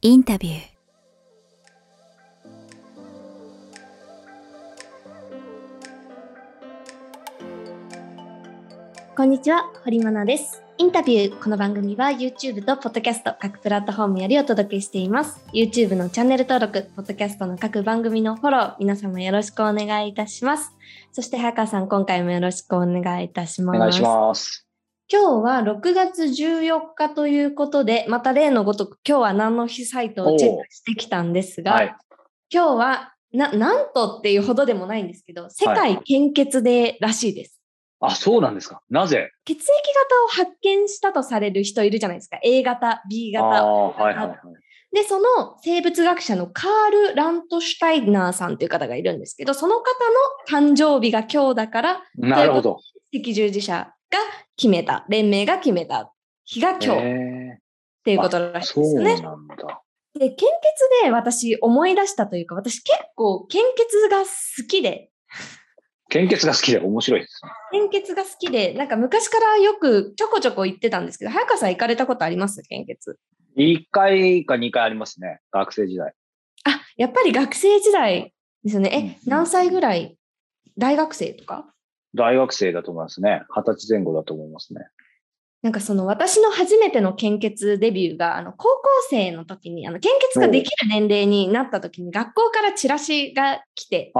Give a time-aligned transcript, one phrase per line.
[0.00, 0.58] インタビュー
[9.16, 10.62] こんにちは、堀真奈です。
[10.76, 11.42] インタビュー。
[11.42, 15.44] この番組は YouTube と Podcast 各プラットフォームよりお届けしています。
[15.52, 20.70] YouTube のチャンネル登録、Podcast の各番組のフォロー、皆様よろしくお願いいたします。
[21.10, 23.76] そして早川さん、今回もよろしくお願いいたします。
[23.76, 24.67] お願いします。
[25.10, 31.96] 今日は6月14日ということで、また例のごとく今日は何の日サイトをチェックしてきたんですが、はい。
[32.52, 37.58] 今日はな、なんとっていうほどでもないんですけど、世界献血デーらしいです。
[38.00, 38.82] あ、そうなんですか。
[38.90, 39.30] なぜ？
[39.46, 42.38] 血液型を発見したとされる人いるじゃないですか。
[42.42, 43.64] A 型、B あ型。
[43.64, 44.38] はいはいはい。
[44.94, 49.84] で、その生物学者のカール・ラントシュタイナーさんという方がいるんですけど、その方
[50.52, 52.80] の誕生日が今日だから、なるほど。
[53.14, 53.94] 赤十字社が
[54.56, 56.12] 決めた、連盟が決めた
[56.44, 57.58] 日が今日っへ
[58.04, 59.20] ていうことらしいですよね。
[59.20, 59.82] なんだ。
[60.18, 64.26] で、献血で私思い出したというか、私結構献血が好
[64.68, 65.10] きで、
[66.10, 67.50] 献血が好きで面白いですね。
[67.70, 72.62] 献血が好きで、なんか昔からよくちょこちょこ行ってたんですけど、早川さん行かれたことあります？
[72.62, 73.18] 献血。
[73.56, 75.40] 1回か2回ありますね。
[75.52, 76.14] 学生時代。
[76.64, 78.32] あ、やっぱり学生時代
[78.64, 78.90] ですよね。
[78.92, 80.16] え、うんうん何歳ぐらい？
[80.78, 81.74] 大学生とか？
[82.14, 83.42] 大学生だと思いますね。
[83.54, 84.80] 二十歳前後だと思いますね。
[85.62, 94.12] なんかその私の初めての献血デビューが、あの、高校生の時に、あの、献血ができる年齢になった時に、学校からチラシが来て、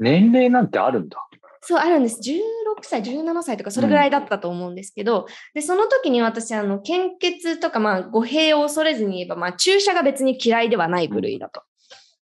[0.00, 1.18] 年齢なんてあるんだ。
[1.60, 2.20] そう、あるんです。
[2.22, 2.40] 16
[2.82, 11.62] 歳、17歳とか、それぐらいだったと思うんですけど、で、その時に私、あの、献血とか、まあ、語弊を恐れずに言えば、まあ、注射が別に嫌いではない部類だと。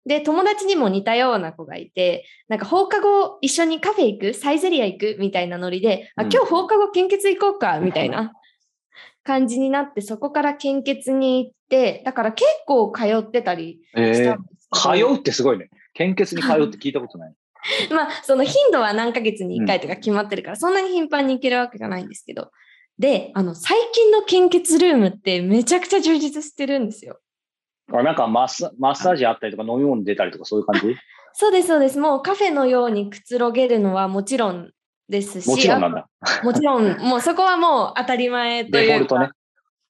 [0.07, 8.33] で、友達にも似たような子がいて、なんか放課後一緒にカフェ行くサイゼリア行くみたいなノリで、あ、うん今日放課後献血行こうかみたいな
[9.25, 15.69] 感じになって、そこから献血に行って、だから結構通ってたりえーしたんですけど、通うってすごいね。
[15.95, 17.35] 献血に通うって聞いたことない。
[17.93, 22.51] まあ、その頻度は何ヶ月に1回とか決まってるから、そんなに頻繁に行けるわけじゃないんですけど。
[22.99, 27.19] で、あの、最近の献血ルームってめちゃくちゃ充実してるんですよ。
[27.93, 30.97] あなんかマッサマッサージあったりとか飲み物出たりとかそういう感じ？
[31.33, 31.99] そうです、そうです。
[31.99, 34.71] もうカフェのようにくつろげるのはもちろん
[35.09, 36.09] ですし、もちろんなんだ。
[36.43, 38.93] もちろん、もうそこはもう当たり前というか。
[38.93, 39.31] デフォルトね。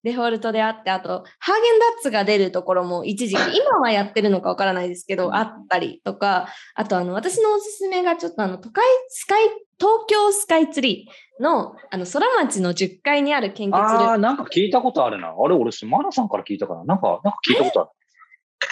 [0.03, 9.90] デフォルトであって、あと、ハーゲンダッツが出るところも一時期、 今はやってるのかわからないですけど、あったりとか、あと、あの、私のおすすめがちょっとあの、都会、スカイ、東
[10.29, 15.29] 京スカイツリーの、あの、空町の10階にある献血ルームああ、なんか聞いたことあるな。
[15.29, 16.85] あれ、俺、マナさんから聞いたかな。
[16.85, 17.91] なんか、なんか聞いたことある。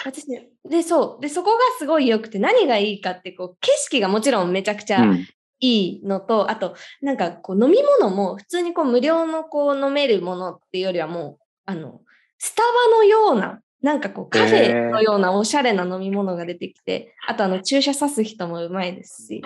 [0.05, 1.21] 私ね、で、そう。
[1.21, 5.25] で、そこがすごい良くて、何がいいかって、こう、景色がもちろんめちゃくちゃうん
[5.61, 12.01] いいのと、あと、なんかこう飲み物も普通にこう無料のこう飲めるものっていうよりはもう、あの、
[12.37, 19.41] スタバのような、なんかこうカフェのようなおしゃれな飲み物が出てきて、あとあの注射刺す人もうまいですし、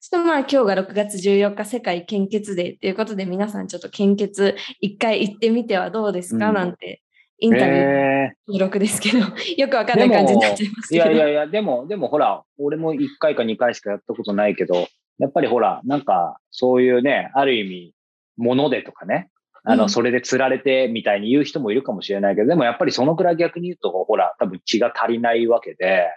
[0.00, 6.54] ちょっとまあ今日が6月14日世界献血デーということで皆さんちょっと献血一回行ってみてはどうですか、うん。
[6.54, 7.02] なんて
[7.38, 11.04] インタビューえ収録ですけど、よくわかんない感じになっちゃいますけど。
[11.06, 14.88] やいやいや、でも、でもほら、俺も1回か2回しかやったことないけど、
[15.18, 17.94] やっぱりほら、なんか、そういうね、ある意味、
[18.36, 19.30] ものでとかね、
[19.64, 19.90] あの、うん。
[19.90, 26.08] それで釣られてみたいに言う人もいるかもしれないけど、でもやっぱりそのくらい逆に言うと、ほら、多分血が足りないわけで、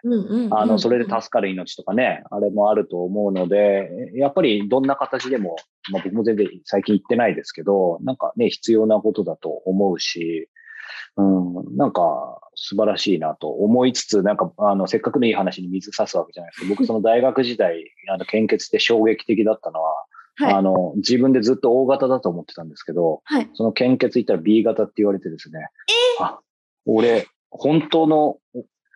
[0.51, 5.55] あの、それで助かる命とかね、あれもあると思うので、やっぱりどんな形でも、
[5.91, 10.49] まあ僕も全然最近言ってないですけど、なんかね、必要なことだと思うし、
[11.15, 16.67] うん、なんか素晴らしいなと思いつつ、なんかあの、せっかくのいい話に水差すわけじゃないですか。
[16.69, 19.93] 僕その大学時代、あの、献血って衝撃的だったのは、
[20.35, 23.49] はいあの、自分でずっと O 型だと思ってたんですけど、はい。
[23.53, 25.67] その献血行ったら B 型って言われてですね。
[26.19, 26.39] あ、
[26.85, 28.38] 俺、本当の、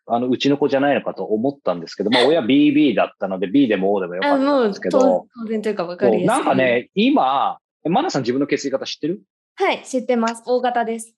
[0.07, 6.27] あの、うちの子じゃないのかと思ったんですけど、まあ、親 BB だったので B でも O でもよかあったんですけど当、当然というか分かりやすい。
[6.27, 9.21] なんかね、今、えマナさん自分の血液型知ってる？
[9.55, 10.43] はい、知ってます。
[10.45, 11.13] 大型です。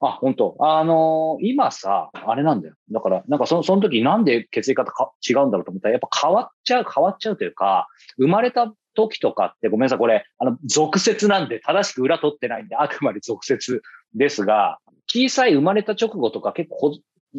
[0.00, 2.74] あ、本当あのー今さ、あれなんだよ。
[2.90, 7.86] だから、なんかその、その時なんで血液型か違うんだろうと思ったら、やっぱ変わっちゃう、変わっちゃうというか、
[8.18, 13.82] 生まれた時とかって、ごめんなさい、これ、あの、俗説なんで、正しく裏取ってないんで、あくまで俗説
[14.14, 16.96] ですが、小さい生まれた直後とか結構ほ、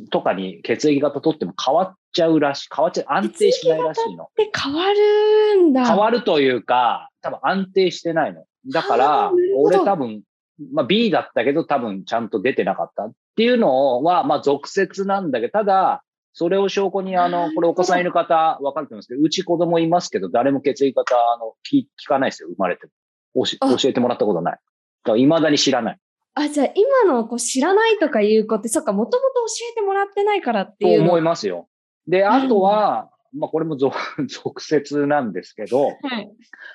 [0.09, 4.27] とかに血液型取っても変わっちゃうらしい、変わっちゃう、安定しないらしいの。
[4.35, 5.85] で、変わるんだ。
[5.85, 8.45] 変わるというか、多分安定してないの。
[8.71, 10.23] だから俺多分、
[10.71, 16.03] まあ B だったけど多分ちゃんと出てなかったっていうのは、まあ俗説なんだけど、ただ、
[16.33, 22.88] それを証拠に、ああの、ーこれお子さんいる方、わかると思うんですけど、うち子供いますけど、誰も血液型、あの、聞聞かないですよ、生まれて
[23.35, 23.45] も。
[23.45, 24.53] 教えてもらったことない。
[24.53, 26.00] だから未だに知らない。
[26.35, 30.97] あ、じゃあ今のこう知らないとかいう子って、そっか、もともと教えてもらってないからっていう。
[30.97, 31.68] と思いますよ。
[32.07, 36.31] で、あとは、まあこれも 俗説なんですけど、はい。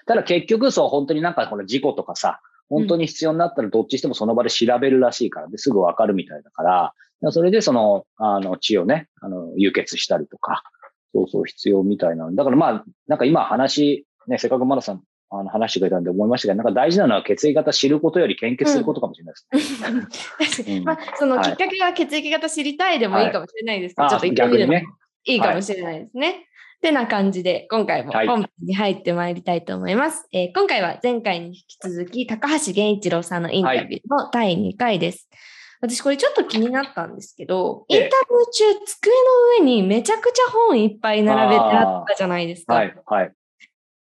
[0.06, 10.62] ただ結局そう、本当になんかこの事故とかさ、本当に必要になったらどっちしてもその場で調べるらしいからですぐわかるみたいだから、それでその、あの、血をね、あの、輸血したりとか、
[11.14, 12.34] そうそう必要みたいなの。
[12.34, 20.76] だからまあ、なんか今話、ね、せっかくマナさん、あの話してくれたんで思いましたけど、なんか大事なのは血液型知ることより献血することかもしれないですね。
[20.78, 20.84] うん。
[20.84, 21.44] まあ、そのはい。
[21.44, 24.10] きっかけは血液型知りたいでもいいかもしれないですけど、はい。
[24.10, 24.86] ちょっと言ってみるのね。
[25.24, 26.46] いいかもしれないですね。
[26.78, 30.28] ってな感じで、今回もはい本編に入ってまいりたいと思います。
[30.32, 35.28] えー今回は前回に引き続き、高橋源一郎さんのインタビューの第2回です。
[35.80, 39.16] 私、これちょっと気になったんですけど、ええインタビュー中、机の
[39.58, 42.74] 上にめちゃくちゃ本いっぱい並べてあったじゃないですか。
[42.74, 43.32] はい、はい。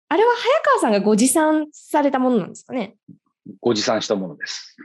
[0.09, 2.97] あれは早川さんがご持参されたものなんですかね？
[3.61, 4.75] ご持参したものです。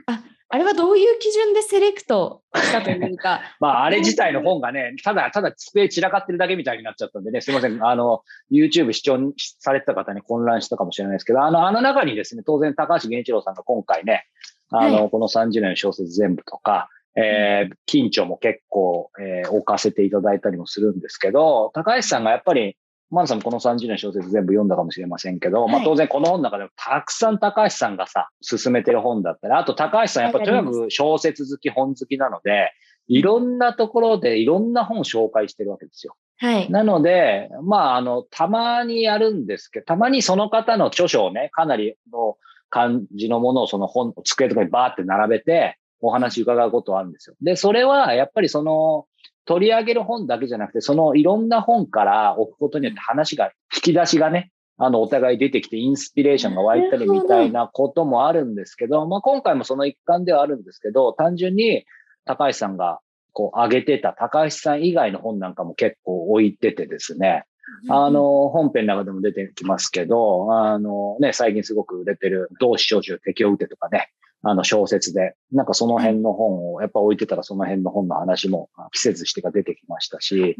[0.53, 7.81] あれはどういう基準でセレクトしたというか、 まあ、あれ自体の本がね、ただ、ただ机散らかってるだけみたいになっちゃったんでね、すいません。
[7.81, 8.21] あの、
[8.51, 9.17] YouTube 視聴
[9.59, 14.25] されてた方に混乱したかもしれないですけど、あの、あの中にですね、当然高橋源一郎さんが今回ね、
[14.71, 22.77] あの、はこの30年の小説全部とか、えー、緊張も結構、えー置かせていただいたりもするんですけど、高橋さんがやっぱり、
[23.11, 32.71] マンさんもこの30年の小説全部読んだかもしれませんけど、まあはい当然この本の中でもたくさん高橋さんがさ、進めてる本だったり、あと高橋さんやっぱりとにかく小説好き、本好きなので、
[33.07, 36.15] いろんなところでいろんな本を紹介してるわけですよ。
[36.37, 36.71] はい。
[36.71, 42.37] なので、まあ、あの、たまにやるんですけど、たまにその方の著書をね、かなりの
[42.69, 47.35] 感じのものをその本、机とかにバーって並べて、お話伺うことはあるんですよ。
[47.41, 49.05] で、それはやっぱりその、
[49.45, 61.85] 取り上げる本だけじゃなくて、そのいろんな本から置くことによって話が、引き出しがね、あの、お互い出てきてインスピレーションが湧いたりみたいなこともあるんですけど、まあ今回もその一環ではあるんですけど、単純に
[62.25, 62.99] 高橋さんが
[63.33, 67.45] こう上げてた高橋さん以外の本なんかも結構置いててですね、
[67.89, 74.09] あの、本編の中でも出てきますけど、あのね、最近すごく売れてる、同志少女敵を撃てとかね、
[74.43, 80.57] あの小説で、なんかその辺の本をやっぱ置いてたらその辺の本の話も季節してが出てきましたし、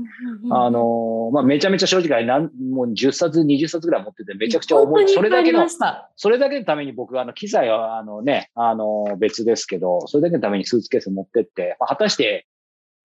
[0.52, 5.10] あの、まあ、めちゃめちゃ正直あれなん、もう10冊、20冊ぐらい持っててめちゃくちゃ重い。
[5.10, 5.68] それだけの。
[6.16, 12.48] それだけのために僕、あの、機材は、あのね、あの、別ですけど、それだけのためにスーツケース持ってって、まあ、果たして、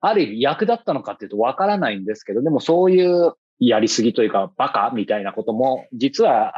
[0.01, 6.55] ある意味役立ったのかっていうとわからないんですけど、でもそういうやりすぎというか、バカみたいなことも、実は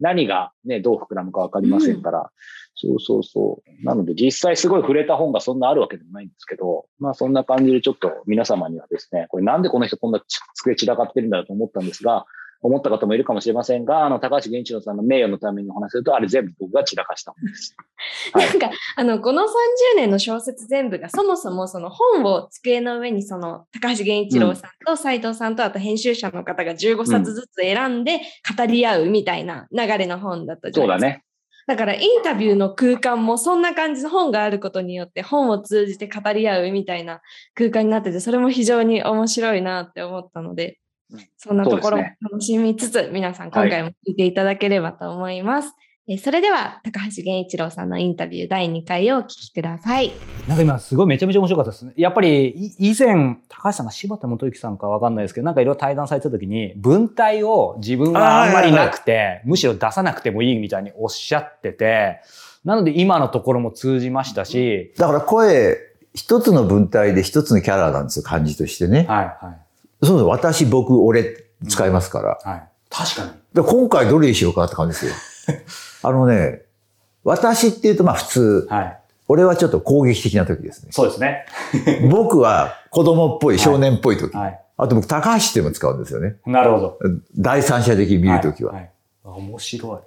[0.00, 2.30] 何がね、どう膨らむかわかりませんから、
[2.74, 3.84] そうそうそう。
[3.84, 10.20] なので実際すごい触れた本がそんなあるわけでもないんですけど、まあそんな感じでちょっと皆様にはですね、これなんでこの人こんな
[10.54, 12.26] 机散らかってるんだろうと思ったんですが、
[12.64, 17.76] 思った方もいるかもしれませんが、あの、高橋源一郎さんの名誉のためにお話しすると、あれ全部僕が散らかした本です。
[18.32, 19.46] は いなんか、あの、この30
[19.96, 28.20] 年の小説全部が、そもそもその本を机の上に、その、高橋源一郎さんと斉藤さんと、あと編集者の方が15冊ずつ選んで
[28.56, 31.08] 語り合うみたいな流れの本だったじゃないですか。
[31.08, 31.23] そうだね。
[31.66, 37.22] だからインタビューの空間もそんな感じの本があることによって本を通じて語り合うみたいな
[37.54, 40.78] 空間になってて、それも非常に面白いなって思ったので
[41.10, 45.68] うん、そんなところも楽しみつつ、皆さん今回も聞いていただければと思います。
[45.68, 45.84] えー
[46.18, 50.12] それでは、高橋源一郎さんのインタビュー第2回をお聞きください。
[50.46, 51.94] なんか今すごいめちゃめちゃ面白かったですね。
[51.96, 62.20] やっぱりい以前、高橋さんが柴田元幸さんかわかんないですけど、なんかいろいろ対談された時に、文体を自分はあんまりなくて、むしろ出さなくてもいいみたいにおっしゃってて、
[62.66, 65.78] なので今のところも通じましたし、だから声、
[66.12, 69.06] 一つの文体で一つのキャラなんですよ、漢字としてね。
[69.08, 70.24] はい、はい、そうです。
[70.26, 72.38] 私、僕、俺、使いますから。
[72.44, 72.62] はい。
[72.90, 73.30] 確かに。
[73.54, 75.33] で今回どれにしようかって感じですよ。
[76.02, 76.62] あのね、
[77.24, 78.98] 私っていうとまあ普通、はい。
[79.26, 80.92] 俺はちょっと攻撃的な時ですね。
[80.92, 81.46] そうですね。
[82.10, 84.36] 僕は子供っぽい、少年っぽい時。
[84.36, 84.60] はい。
[84.76, 86.36] あと僕、高橋っていうのも使うんですよね。
[86.46, 86.98] なるほど。
[87.38, 88.74] 第三者的に見るときは。
[88.78, 88.86] いい
[89.24, 90.02] あ面白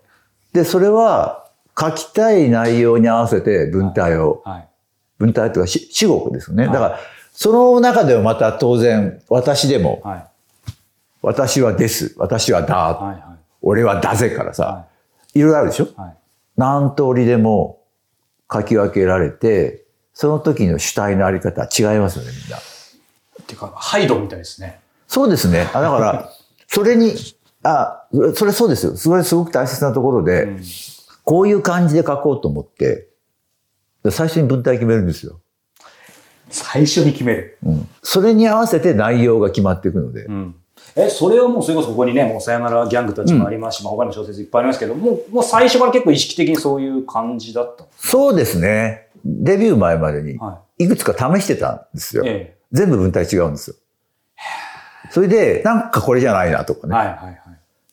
[0.53, 0.55] い。
[0.55, 1.47] で、それは
[1.79, 4.67] 書きたい内容に合わせて文体を、はい。
[5.17, 6.65] 文体というかし主語ですよね。
[6.65, 6.99] はいだから、
[7.33, 10.25] その中でもまた当然、私でも、はい。
[11.21, 13.15] 私はです、私はだ、はい。
[13.15, 13.37] はい。
[13.61, 14.86] 俺はだぜからさ、は
[15.37, 15.85] いろいろあるでしょ？
[15.85, 15.87] い。
[15.97, 16.17] はい。
[16.57, 17.81] 何通りでも
[18.51, 22.57] 書き分けられて、その時の主体のあり方は違いますよね、みんな。
[22.57, 24.79] っていうか、ハイドみたいですね。
[25.07, 25.69] そうですね。
[25.73, 26.29] あだから、
[26.67, 27.13] それに、
[27.63, 28.97] あ、それそうですよ。
[28.97, 30.61] それすごく大切なところで、うん
[31.23, 33.09] こういう感じで書こうと思って、
[34.11, 35.41] 最初に文体決めるんですよ。
[36.49, 37.57] 最初に決める。
[37.65, 37.89] うん。
[38.01, 40.23] それに合わせて内容が決まっていくので。
[40.23, 40.55] うん。
[40.95, 47.85] え、それはもうそれこそここにね、もうさよならギャングたちもありますし、まあ他の小説いっぱいありますけど、もう、もう最初から結構意識的にそういう感じだった。
[47.97, 49.09] そうですね。
[49.25, 52.23] デビュー前までにはいくつか試してたんですよ。
[52.23, 52.27] い。
[52.27, 53.75] え全部文体違うんですよ。
[55.11, 56.87] それで、なんかこれじゃないなとかえ。
[56.87, 56.95] ね。
[56.95, 57.37] はいはいはい。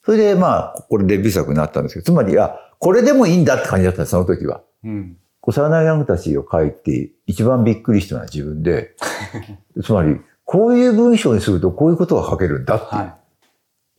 [0.03, 4.61] それで、まあ、これデビュー作になったんですけど、つまり、あ、これでもいいんだって感じだったんです、その時は。
[4.83, 5.17] うん。
[5.41, 8.95] こう、サーナーヤングたちを書いて、一番びっくりしたのは自分で、
[9.83, 13.01] つまり、こういう文章にするとこういうことが書けるんだっていう。
[13.01, 13.17] は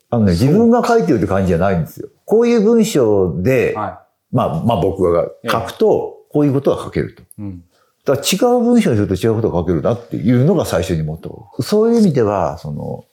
[0.08, 2.08] あのね、自分が書いてるって感じじゃないんですよ。
[2.24, 3.74] こういう文章で、い。
[3.74, 7.22] はまあ、まあ僕が書くと、こういうことが書けると。
[7.22, 7.26] い。
[7.38, 7.64] うん。
[8.04, 11.62] だ違う文章にすると違うことが書けるなっていうのが最初に思った。
[11.62, 13.04] そういう意味では、その、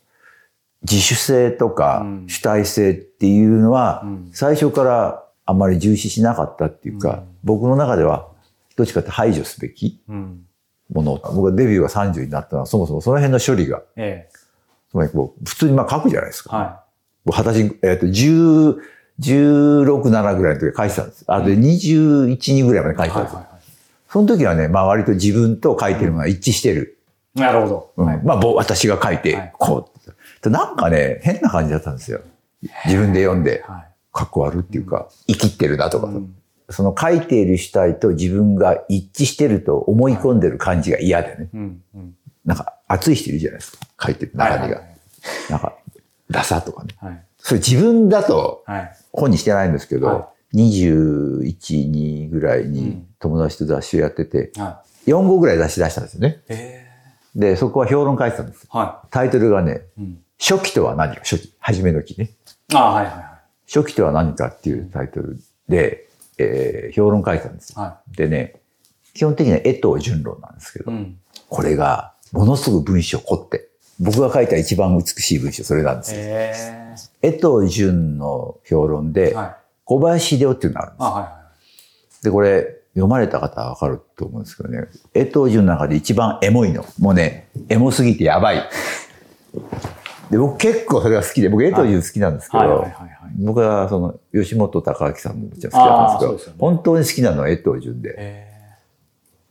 [0.84, 8.30] 自主性とかうん主体性っていうのはうん、最初からあまり重視しなかったっていうか、うん僕の中では、
[8.78, 10.46] どっちかって排除すべきうん。
[10.92, 11.22] もの。
[11.24, 14.34] 僕はデビューが30になったのは、そもそもその辺の処理が、ええ。
[14.90, 16.56] つまりこう普通にまあ書くじゃないですか。
[16.56, 16.84] は
[17.26, 18.78] 僕二十歳、えっ、と、10、
[19.20, 21.26] 16、7ぐらいの時書いてたんです。
[21.28, 23.08] あ、で、21、2ぐらいまで書い。
[23.08, 23.38] いてたんですよ。
[23.38, 23.54] はいはいは
[24.10, 27.00] その時はね、まあ割と自分と書いてるのが一致してる。
[27.36, 27.40] い。
[27.40, 27.94] なるほど。
[27.98, 28.22] うんはい。
[28.24, 30.12] まあ、ぼ私が書いはいて、こうっ
[30.42, 30.50] て。
[30.52, 32.22] なんかね、変な感じだったんですよ。
[32.86, 33.88] 自分で読んで、はい。
[34.12, 36.36] かっこ悪っていうか、生きってるなとか、うん
[36.70, 41.50] その書いている主体と自分が一致してると思い込んでる感じが嫌でね。
[41.54, 41.82] うん。
[41.96, 42.16] うん。
[42.46, 43.88] なんか熱い人いるじゃないですか。
[44.06, 44.98] 書いてる中身がはい。
[45.50, 45.74] なんか、
[46.30, 46.96] ダサとかね。
[47.00, 47.24] はい。
[47.38, 48.94] それ自分だとはい。
[49.12, 56.42] 本にしてないんですけど、は21、2ぐらいうにん友達と雑誌をやってて、は4号ぐらい雑誌出したんですよね。
[57.36, 58.68] で、そこは評論書いてたんです。
[59.10, 60.02] タイトルがね、い。
[60.02, 60.20] うん。
[60.40, 62.32] 初期とは何か、初期、初めの期ね。
[62.74, 63.34] ああ、はいはいは
[63.68, 67.76] 初期とは何かっていうタイトルで、えー評論書いてたんですい。
[67.76, 67.82] よ。
[67.84, 68.56] はでね、
[69.14, 70.84] 基本的には江藤淳論なんですけい。
[70.84, 71.18] ど、うん。
[71.50, 76.18] これがものすごく文章凝って、僕が書いた一番美しい文章、それなんですよ。
[76.22, 79.30] え江藤淳の評論え。
[79.30, 79.56] で、はい。
[79.86, 81.14] 小林秀夫っていうのがあるんですあ、よ。
[81.14, 81.40] はいは
[82.24, 86.86] で、これ、読まれた方はわかると思うんですけどね、江藤淳の中で一番エモいの。
[87.00, 88.64] もうね、エモすぎてやばい。
[90.32, 92.60] で、僕結構それが好きで、僕江藤淳好きなんですけい。
[92.60, 93.13] はいど、はいはいはい。
[93.40, 96.58] 僕はその吉本隆明さんももちろん好きだったんですけどね。
[96.60, 98.16] 本当に好きなのは江藤淳で。
[98.18, 98.54] え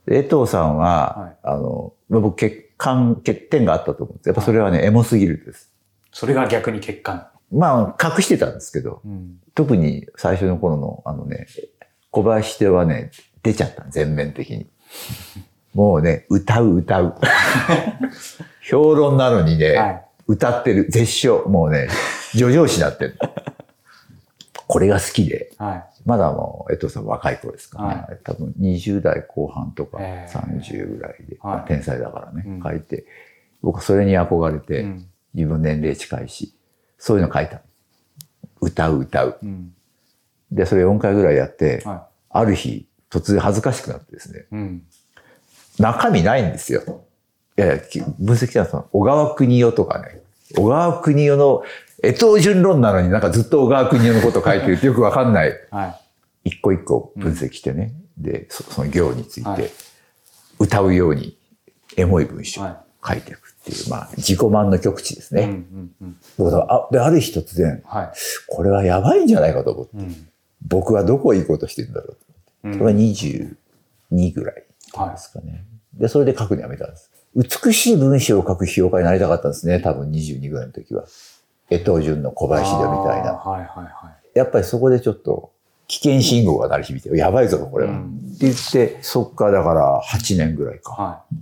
[0.07, 4.27] で江藤さんは、はいあのまあ僕欠陥欠点があったと思うんです。
[4.29, 5.73] やっぱそれはね、エモすぎるです。
[6.13, 7.27] それが逆に欠陥。
[7.53, 9.39] まあ隠してたんですけどうん。
[9.55, 11.47] 特に最初の頃のあのね
[12.11, 13.11] 小林ではね
[13.43, 14.67] 出ちゃった全面的に。
[15.75, 17.15] もうね歌う歌う。
[18.63, 20.05] 評論なのにね、はい。
[20.29, 21.45] 歌ってる絶唱。
[21.49, 21.89] もうね
[22.33, 23.19] 叙情詩になってる
[24.73, 25.85] これが好きではい。
[26.07, 33.05] まだもう江藤さん若い頃ですからね、は多分20代後半とかえー30ぐらいで、はいまあ天才だからね、うん書いて
[33.61, 35.07] 僕はそれに憧れて、うん。
[35.35, 36.55] 自分年齢近いし
[36.99, 37.61] そういうの書いた
[38.61, 39.75] 歌う歌ううん。
[40.51, 44.43] でそれ4回ぐらいやって、はある日突然恥ずかしくなってですねい。
[44.53, 44.83] うん。
[45.79, 47.05] 中身ないんですよ
[47.59, 50.23] いやいやき分析したのは小川邦夫とかね
[50.57, 51.63] 小川邦夫の
[52.03, 55.99] 江藤順論なのになんかずっと小川邦夫のこと書いてるってよくわかんないは
[56.45, 56.51] い。
[56.51, 59.71] 一個一個分析してね、でそその行についはいて
[60.59, 61.39] 歌うように
[61.97, 65.43] エモい文章をは書いていくっていう、まあ自己満の極致ですい。
[65.43, 65.67] うんね。
[65.73, 66.17] うんうん。
[66.39, 68.13] 僕だからあである日突然は
[68.49, 70.01] これはやばいんじゃないかと思ってい。
[70.01, 70.29] うん。
[70.67, 72.17] 僕はどこへ行こうとしてるんだろうと
[72.65, 75.65] うんそれが22ぐらいですかね。
[75.95, 77.11] でそれで書くのやめたんです。
[77.35, 81.05] 美しい文章を書く評価になりたかったんですね多分22ぐらいの時は。
[81.71, 83.33] 江藤淳の小林秀夫みたいな。
[83.33, 85.53] はいはいはやっぱりそこでちょっと
[85.89, 87.93] 危険信号が鳴り響いて、やばいぞ、これは。
[87.93, 90.81] うんって言って、そっからだから8年ぐらいい。
[90.81, 91.35] か、はい。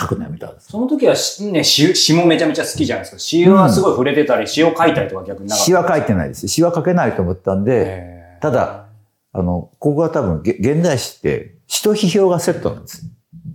[0.00, 0.68] 書くのやめたんです。
[0.70, 3.18] その時はしね、詩詩もめちゃめちゃ好きじゃないですか。
[3.18, 5.64] 詩はすごい触れてたり、詩を書いたりとか逆になかった。
[5.64, 6.48] 詩は書いてないです。
[6.48, 8.86] 詩は書けないと思ったんで、えーただ、
[9.32, 13.04] あの、ここは多分、げ現代詩って、詩と批評がセットなんです。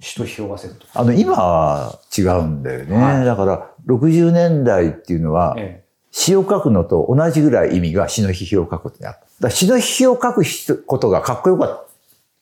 [0.02, 0.86] 詩と批評がセット。
[0.94, 2.96] あの、今は違うんだよね。
[2.96, 5.84] はいだから、60年代っていうのは、え
[6.16, 9.50] 詩を書くのと同じぐらい意味が詩の批評を書くことにあった。
[9.50, 11.86] 詩の批評を書く人ことがかっこよかった。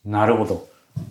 [0.06, 0.68] えなるほど。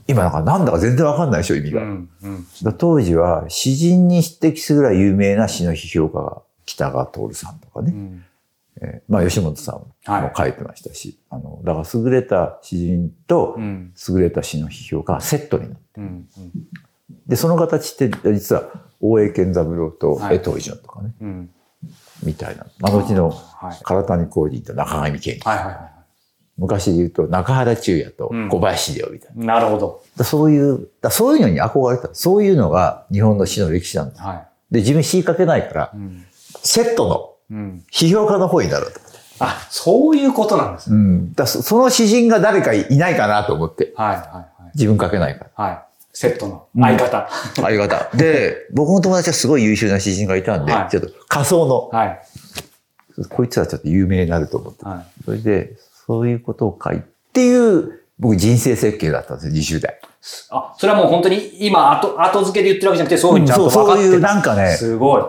[0.06, 1.82] 今なんかなんだか全然わかんないでしょ、意味が。
[1.82, 2.72] うんうん。
[2.76, 8.24] 当時は詩人に匹敵するぐらい有名な詩の批評家が北川徹さんとかね、うん
[8.82, 16.52] えーまあ吉本さんはいも書いてましたし、あのだから優れた詩人とうん優れた詩の批評家がセットになってうんうん
[17.26, 18.64] でその形って実は
[19.00, 21.50] 大江健三郎とはい江藤淳とかね、うん。
[22.22, 25.90] みたいな、まあ、後のはい唐谷浩二と中上健二、はいはいは
[26.58, 29.46] 昔で言うと中原中也とうん小林秀夫みたいな、い。
[29.46, 30.02] なるほど。
[30.16, 35.96] だそういうだそういうのに憧れたそういうのが日本の詩の歴史なんですはで自分詩書けないからい。
[35.96, 36.26] うん。
[36.62, 37.84] セットのうん。
[37.90, 39.00] 批評家の方になると。
[39.40, 40.96] あ、そういうことなんですね。
[40.96, 41.32] うん。
[41.32, 43.92] だそその詩人が誰かいないかなと思って。
[43.96, 44.70] はいはいはい。
[44.74, 45.64] 自分書けないから。
[45.64, 45.89] はい。
[46.20, 47.28] セットの相方。
[47.56, 48.16] 相方。
[48.16, 52.20] で、僕の友達はすごい優秀な詩人がいたんで、はいちょっと仮想の、はい。
[53.30, 54.84] こいつはちょっと有名になると思って。
[54.84, 55.24] はい。
[55.24, 57.00] それで、そういうことを書いて
[57.30, 59.98] っていう、僕人生設計だったんですよ、20代。
[60.50, 64.08] あ、それはもう本当に今後、後付けで言ってるわけじゃなくて、そういうふうにちゃんと分かってる。
[64.08, 65.22] そういうなんかねすごい。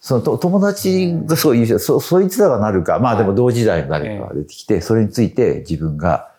[0.00, 6.32] そのと友達がすごい優秀そ、そいつらがなるか、まあでも同時代の誰かが出てきて、それについて自分が、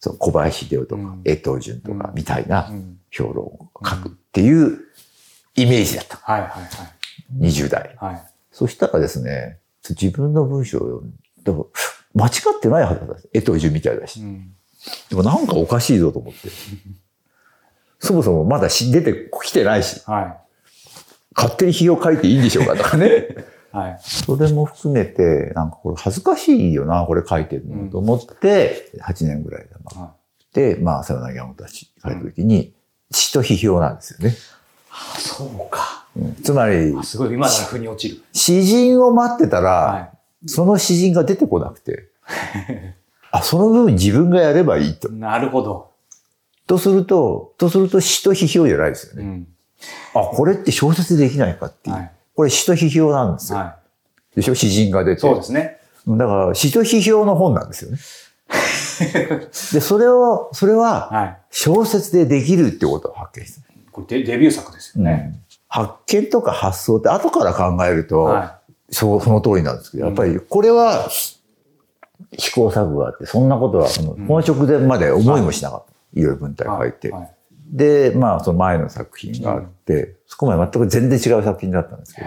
[0.00, 4.80] その小林秀夫とかうん、江藤淳とかうんみたいなうん評論を書くっていう
[5.54, 6.16] イメージだった。
[6.16, 6.50] はいはい
[7.40, 7.94] 20代。
[7.98, 8.14] はい。
[8.14, 8.22] はい。
[8.50, 11.68] そしたらですね、自分の文章を読んでも
[12.14, 13.16] 間違ってないはずだ。
[13.32, 14.20] 江藤淳みたいだし。
[14.20, 14.52] うん。
[15.08, 16.48] でもなんかおかしいぞと思って。
[18.00, 20.38] そもそもまだし出てきてないし、は
[21.34, 23.06] 勝手に日を書いていいんでしょうかとかね。
[23.06, 23.10] い。
[23.76, 23.98] はい。
[24.00, 30.02] それも含めて、なんかこれ恥ずかしいよな、これ書いてるの、と思って、8年ぐらいだな。
[30.02, 30.14] は
[30.52, 32.73] で、まあ、さよなら山本たち書いたときに、
[33.10, 34.36] 詩と批評なんですよね。
[34.90, 36.06] あ、そうか。
[36.16, 38.22] うんつまりあ、すごい、今なら腑に落ちる。
[38.32, 40.08] 詩人を待ってたら、は
[40.46, 42.08] その詩人が出てこなくて、
[43.32, 45.12] あ、その部分自分がやればいいとい。。
[45.12, 45.90] なるほど。
[46.66, 49.24] とすると、とすると詩と批評じゃないですよね。
[49.24, 49.48] うん。
[50.14, 51.96] あ、これって小説できないかっていう。
[51.96, 52.12] はい。
[52.36, 53.58] これ詩と批評なんですよ。
[53.58, 53.76] は
[54.36, 54.54] でしょ？
[54.54, 55.14] 詩人が出い。
[55.16, 55.20] て。
[55.20, 55.78] そうですね。
[56.06, 57.98] だから詩と批評の本なんですよね。
[59.72, 61.38] で、それを、それははい。
[61.50, 63.62] 小説でできるってことを発見した。
[63.92, 65.40] これデデビュー作ですよね。
[65.68, 68.58] 発見とか発想って後から考えると、は
[68.90, 71.08] そうその通りなんですけど、やっぱりこれは
[72.38, 76.20] 試行錯誤があって、そんなことはその、んこの直前まで思いもしなかった。
[76.20, 76.78] いろいろ文体い。
[76.78, 77.10] 書いて。
[77.10, 77.34] はい。
[77.72, 82.26] で、まあその前の作品があって、そこまで全く全然違う作品だったんですけど。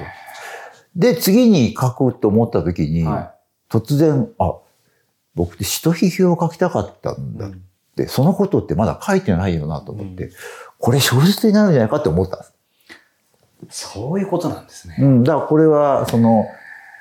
[0.96, 3.34] で、次に書くと思った時に、は
[3.70, 4.56] 突然、あ、
[5.38, 7.38] 僕って詩と批評を書きたかったんい。
[7.38, 7.62] だっうん
[7.96, 10.32] て、そのことってまだ書いてないよなと思って、うん
[10.80, 13.90] これ小説になるんじゃないかって思ったんです。
[13.90, 14.96] そういうことなんですね。
[15.00, 16.46] うん、だからこれは、その、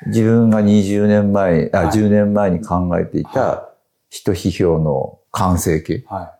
[0.07, 3.69] 自分が20年前、あ、はい10年前に考えていはた
[4.09, 6.33] 詩と批評の完成形、は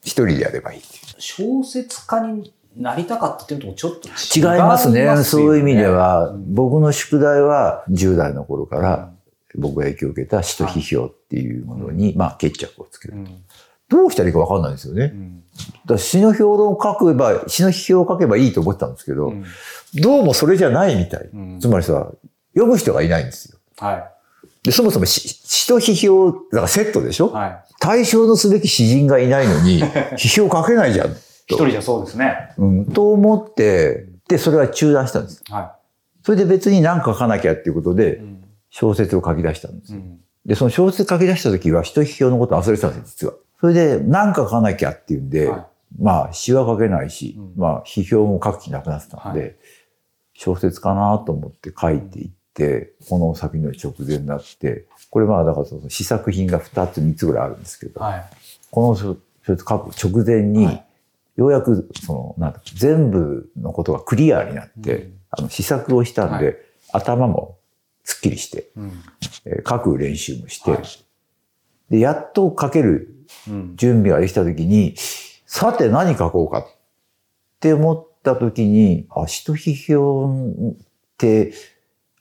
[0.00, 0.82] 一人でやればいい。
[1.18, 5.02] 小説家になりたかったっていうのともちょっと違違いますね。
[5.02, 9.13] よそういう意味では、うん僕の宿題は10代の頃から
[9.56, 13.14] 僕が影響を受けた詩と批評っていうものに、まあ決着をつける。
[13.14, 13.44] うん。
[13.88, 15.12] どうしたらいいかわかんないんですよね。
[15.14, 15.42] うん。
[15.86, 19.44] だ詩の評論を書けば、詩の批評を書けばいいと思ってたんですけど、うん
[19.96, 21.30] どうもそれじゃないみたい。
[21.32, 22.10] うんつまりさ、
[22.52, 23.58] 読む人がいないんですよ。
[23.78, 24.10] は
[24.64, 27.32] で、そもそも詩詩と批評、だからセットでしょ、い。
[27.32, 27.74] はい。
[27.78, 29.84] 対象のすべき詩人がいないのに、
[30.16, 31.10] 批評書けないじゃん。
[31.46, 32.54] 一人じゃそうですね。
[32.56, 35.42] うん、と思って、で、それは中断したんです。
[35.50, 35.76] は
[36.22, 37.96] それで別に何か書かなきゃっていうことい。
[37.96, 38.33] でう、ん。
[38.74, 40.00] 小説を書き出したんですよ。
[40.00, 40.18] うん。
[40.44, 43.34] で、その小説書き出した時は、詩と批評のこと忘れてたんですよ、実は。
[43.60, 49.48] それで、何か書かなきゃっていうんで、はまあ、詩は書けないし、うんまあ、批評も書く気なくなってたんで、は
[50.34, 58.24] 小説かなと思って書いていって、この先の直前になって、これまあ、だからその試作品が2つ3つぐらいあるんですけど、はい。
[58.72, 60.84] この小説書く直前に、はい
[61.36, 66.56] ようやく、その、なんだ全部のことがクリアになって、うんあの、試作をしたんで、はい
[66.92, 67.58] 頭も
[68.04, 68.92] すっきりして、うん。
[69.46, 70.82] えー書く練習もして、はい
[71.90, 73.10] で、やっと書ける
[73.48, 73.76] うん。
[73.76, 74.94] 準備ができたときに、
[75.46, 76.66] さて何書こうかっ
[77.60, 80.76] て思ったときに、あ、詩と批評っ
[81.18, 81.52] て、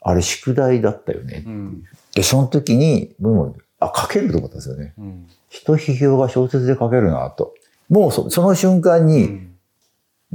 [0.02, 1.44] あれ宿題だったよね。
[1.46, 1.84] うん。
[2.14, 4.94] で、その時に、僕も、あ、書けると思ったんですよね。
[4.98, 5.28] うん。
[5.50, 7.54] 詩と批評が小説で書けるなと。
[7.90, 9.53] もうそその瞬間うに、ん。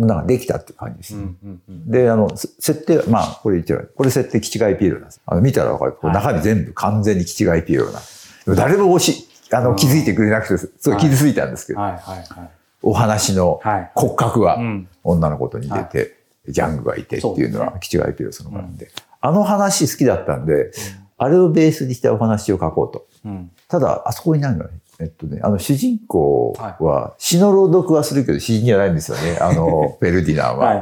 [0.06, 1.16] なんかできたっていう感じです。
[1.16, 1.36] うん。
[1.68, 1.90] うん。
[1.90, 3.92] で、あの、せ設定は、まあ、これ言っちゃう。
[3.96, 5.20] これ設定、キチガイピエロなんです。
[5.26, 5.92] あの、見たらわかる。
[5.92, 8.44] こ中身全部完全にキチガイピエロなんです。
[8.44, 11.92] でも誰も押し、あの、うん気づいてくれなくて、すごい傷ついたんですけど、はい。
[11.92, 12.18] はい。
[12.18, 12.50] はい。
[12.82, 13.90] お話のはい。
[13.94, 14.88] 骨格はうん。
[15.02, 16.16] 女の子と似てて、
[16.48, 20.70] ジャングがいてっていうのは、キチガイピエロそのものなんで、あの話好きだったんで、
[21.16, 23.06] あれをベースにしたお話を書こうと。
[23.24, 23.50] うん。
[23.66, 29.38] ただ、あそこになんかね、えっとね、あの、主人公は、詩の朗読はするけど、詩人じゃないんですよね。
[29.40, 30.66] あの、フェルディナンは。
[30.66, 30.76] はい。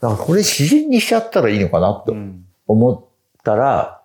[0.00, 2.44] だからこれ詩人にしちゃったらいいのかなとうん。
[2.66, 3.00] 思っ
[3.44, 4.00] たら、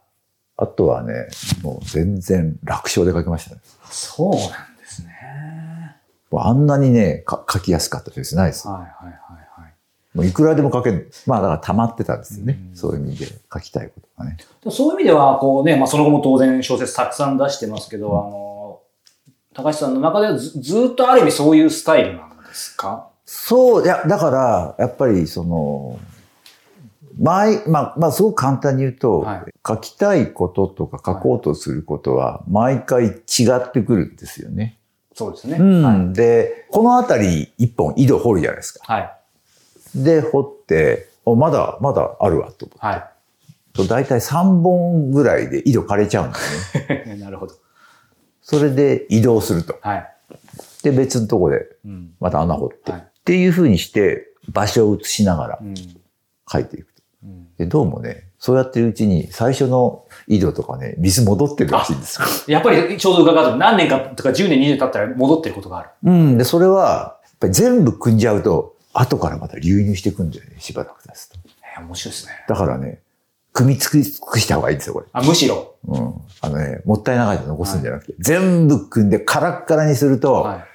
[0.56, 1.28] あとはね、
[1.64, 3.62] もう全然楽勝で書きましたね。
[3.90, 5.10] そうなんですね。
[6.32, 8.68] あんなにね、か書きやすかったですないです。
[8.68, 8.78] はい。
[8.78, 8.88] はい。
[9.04, 9.14] はい。
[9.62, 9.74] はい。
[10.14, 11.12] もういくらでも書ける。
[11.26, 12.60] まあだから溜まってたんですよね。
[12.70, 14.38] うんそういう意味で書きたいことがね。
[14.70, 18.53] そういう意味では、こうね、まあ、その後も当然小説たくさん出してますけど、あの、
[19.54, 23.08] 高橋さんの中ではずずっとある意味そういうスタイルなんですか？
[23.26, 26.00] そう、いや、だから、やっぱりその、
[27.20, 33.14] 毎、まあ、まあ、すごく簡単に言うと、はい書きたいこととか書こうとすることは、毎回違
[33.56, 34.78] ってくるんですよね。
[35.16, 35.56] そうですね。
[35.58, 35.84] うん。
[35.84, 36.14] はい。
[36.14, 38.94] で、この辺り一本井戸掘るじゃないですか。
[38.94, 39.10] はい。
[39.96, 43.10] で、掘って、おまだ、まだあるわと思は
[43.74, 43.86] うと。
[43.86, 46.38] 大体3本ぐらいで井戸枯れちゃうんだ
[46.98, 47.16] よね。
[47.16, 47.20] い。
[47.24, 47.54] なるほど。
[48.44, 49.80] それで移動すると。
[49.82, 50.10] はい。
[50.84, 52.12] で、別のとこでうん。
[52.20, 52.92] また穴掘って。
[52.92, 55.74] はいっていう風にして、場所を移しながらうん。
[56.52, 57.02] 書いていくと。
[57.24, 62.28] うんで、どうもね、そうやってるうちに最初の井戸とかね、水戻ってるらしいんですよ。
[62.54, 65.90] やっぱりちょうど伺うと何年かとか10年、20年経ったら戻ってることがある。
[66.04, 66.38] うん。
[66.38, 71.38] で、それは、やっぱり全部組んじゃうと、後からまた流入していくんだよね、しばらく経つと。
[71.78, 72.34] えー面白いですね。
[72.50, 73.00] だからね、
[73.54, 75.06] 組み尽くした方がいいんですよ、これ。
[75.14, 75.76] あ、むしろ。
[75.88, 76.14] うん。
[76.42, 80.66] あのね、もったいながら残すんじゃなくて、全部組んでカラッカラにすると、は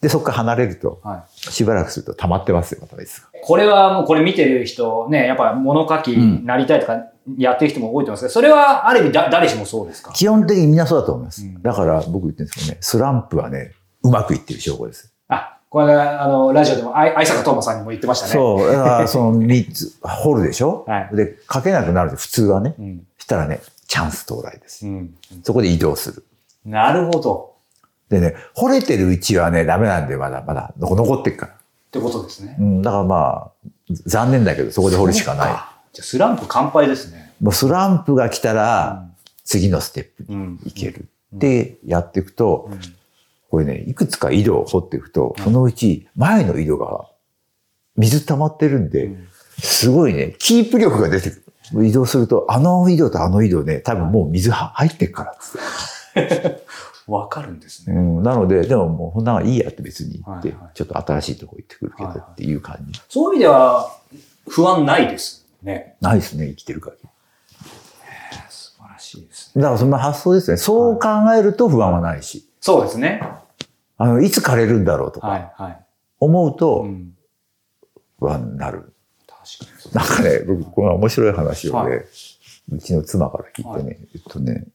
[0.00, 1.52] で、そこから離れるとい。、はい。
[1.52, 3.26] しばらくすると溜まってますよ、また水が。
[3.42, 7.04] これはもうこれ見てる人ね、やっぱ物書きになりたいとか
[7.36, 10.12] やってる人も多いと思いますけど、それはある意味だ誰しもそうですか？
[10.12, 11.44] 基本的にみんなそうだと思います。
[11.44, 15.12] うんだから僕言ってるんですけどね、スランプはね、うまくいってる証拠です。
[15.78, 18.32] あ、これあの、ラジオでもあい愛坂トーマさんにも言ってましたね。
[18.32, 18.66] そう。
[18.66, 22.74] だから その3つ、掘るでしょ、はいで、書けなくなるんで、普通はね。
[22.78, 23.06] うん。
[23.18, 24.86] したらね、チャンス到来です。
[24.86, 25.14] うん。
[25.42, 26.24] そこで移動する。
[26.64, 27.50] なるほど。
[28.08, 31.52] でね、掘れてるうちはね、ダメなんで、まだまだ残ってるから。
[31.52, 31.56] っ
[31.92, 32.56] てことですね。
[32.58, 33.68] うん、だからまあ、
[34.06, 35.46] 残念だけど、そこで掘るしかない。
[35.46, 37.32] じゃあスランプ乾杯ですね。
[37.40, 39.06] もうスランプが来たら、
[39.44, 40.60] 次のステップにうん。
[40.64, 41.08] 行ける。
[41.32, 42.80] で、やっていくと、うん。
[43.50, 47.08] これね、いくつか井戸を掘っていくと、そのうち前の井戸が
[47.96, 49.26] 水溜まってるんで、うん
[49.62, 51.86] すごいね、キープ力が出てくる。
[51.86, 56.64] 移動すると、あの井戸とあの井戸ね、多分もう水は入ってっからっつって。
[57.06, 57.96] わかるんですね。
[57.96, 63.00] うん、なので、でももうこんなのいいやって別に言って、はいはいちょっと新しいとこ行ってくるけどはいはいっていう感じ。
[63.08, 63.90] そういう意味では
[64.48, 65.96] 不安ないですね。
[66.00, 66.94] ないですね、生きてる限
[68.48, 69.62] 素晴らしいですり。
[69.62, 70.56] だからその発想ですね。
[70.56, 73.22] そう考えると不安はないし、そうですね。
[73.96, 75.50] あの、いつ枯れるんだろうとか
[76.18, 77.12] 思うとん。
[78.18, 78.92] 不安になる。
[79.26, 79.94] 確かにそう。
[79.94, 82.04] なんかね、僕、この面白い話をね、はい
[82.72, 84.66] うちの妻から聞いてね、えっとね、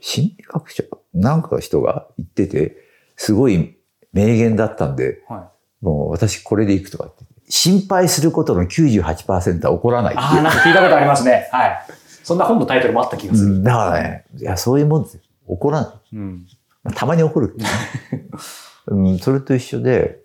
[0.00, 2.76] 心理学者、なんかの人が言ってて、
[3.16, 3.76] すごい
[4.12, 7.24] 名言だったんで、はもう私これでいくとかって。
[7.50, 11.48] 心配することの98%は起こらないああ、なんか聞いたことありますね。
[11.50, 11.86] はい。
[12.22, 13.54] そんな本のタイトルもあった気がする。
[13.54, 15.22] うん、だからね、いや、そういうもんですよ。
[15.48, 16.16] 起こらない。
[16.16, 16.46] うん。
[16.88, 17.54] まあたまに起こる
[18.88, 19.18] うん。
[19.18, 20.20] それと一緒で、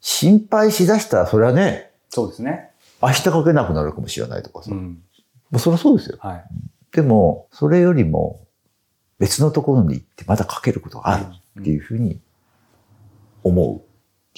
[0.00, 2.70] 心配しだしたら、それはね、そうですね。
[3.00, 4.70] 明日書けなくなるかもしれないとかさ。
[4.70, 5.02] もうん。
[5.52, 6.18] うそりゃそうですよ。
[6.20, 6.44] はい。
[6.92, 8.40] でも、それよりも、
[9.18, 11.26] 別のところに行ってまた書けることがある
[11.60, 12.20] っていうふうに
[13.44, 13.82] 思う。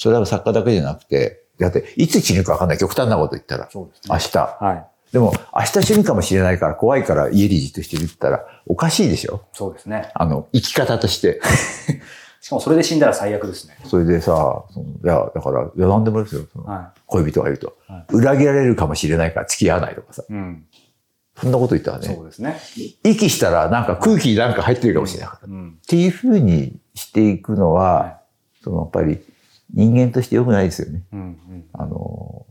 [0.00, 2.78] それは作家だけじゃなくて、だって、いつ死ぬか分かんない。
[2.78, 3.68] 極端なこと言ったら。
[4.08, 4.14] ね。
[4.14, 4.38] 明日。
[4.38, 4.93] はい。
[5.14, 9.42] でも、明日死ぬかもしれないから怖いから家でじっとしてるって言ったら、おかしいでしょ？
[9.53, 10.11] そうですね。
[10.12, 11.40] あの、生き方として。
[12.42, 13.79] しかもそれで死んだら最悪ですね。
[13.85, 16.42] それでさ、そのいや、だから、いや、なんでもですよ。
[16.53, 20.24] そのは恋人がいると、は裏切られるかもしれないから付き合わないとかさ。
[20.29, 20.33] い。
[20.33, 20.64] うん。
[21.40, 22.59] そんなこと言ったらねそ、うですね。
[23.05, 25.46] 息したらなんか空気になんか入ってるかもしれないから。
[25.46, 25.79] っうん。
[25.87, 28.18] ていうふうにしていくのは、は
[28.64, 29.20] そのやっぱり
[29.72, 30.98] 人間として良くないですよね。
[30.98, 31.03] い。
[31.12, 31.20] うん。
[31.20, 31.24] う
[31.55, 31.64] ん。
[31.72, 32.43] あの、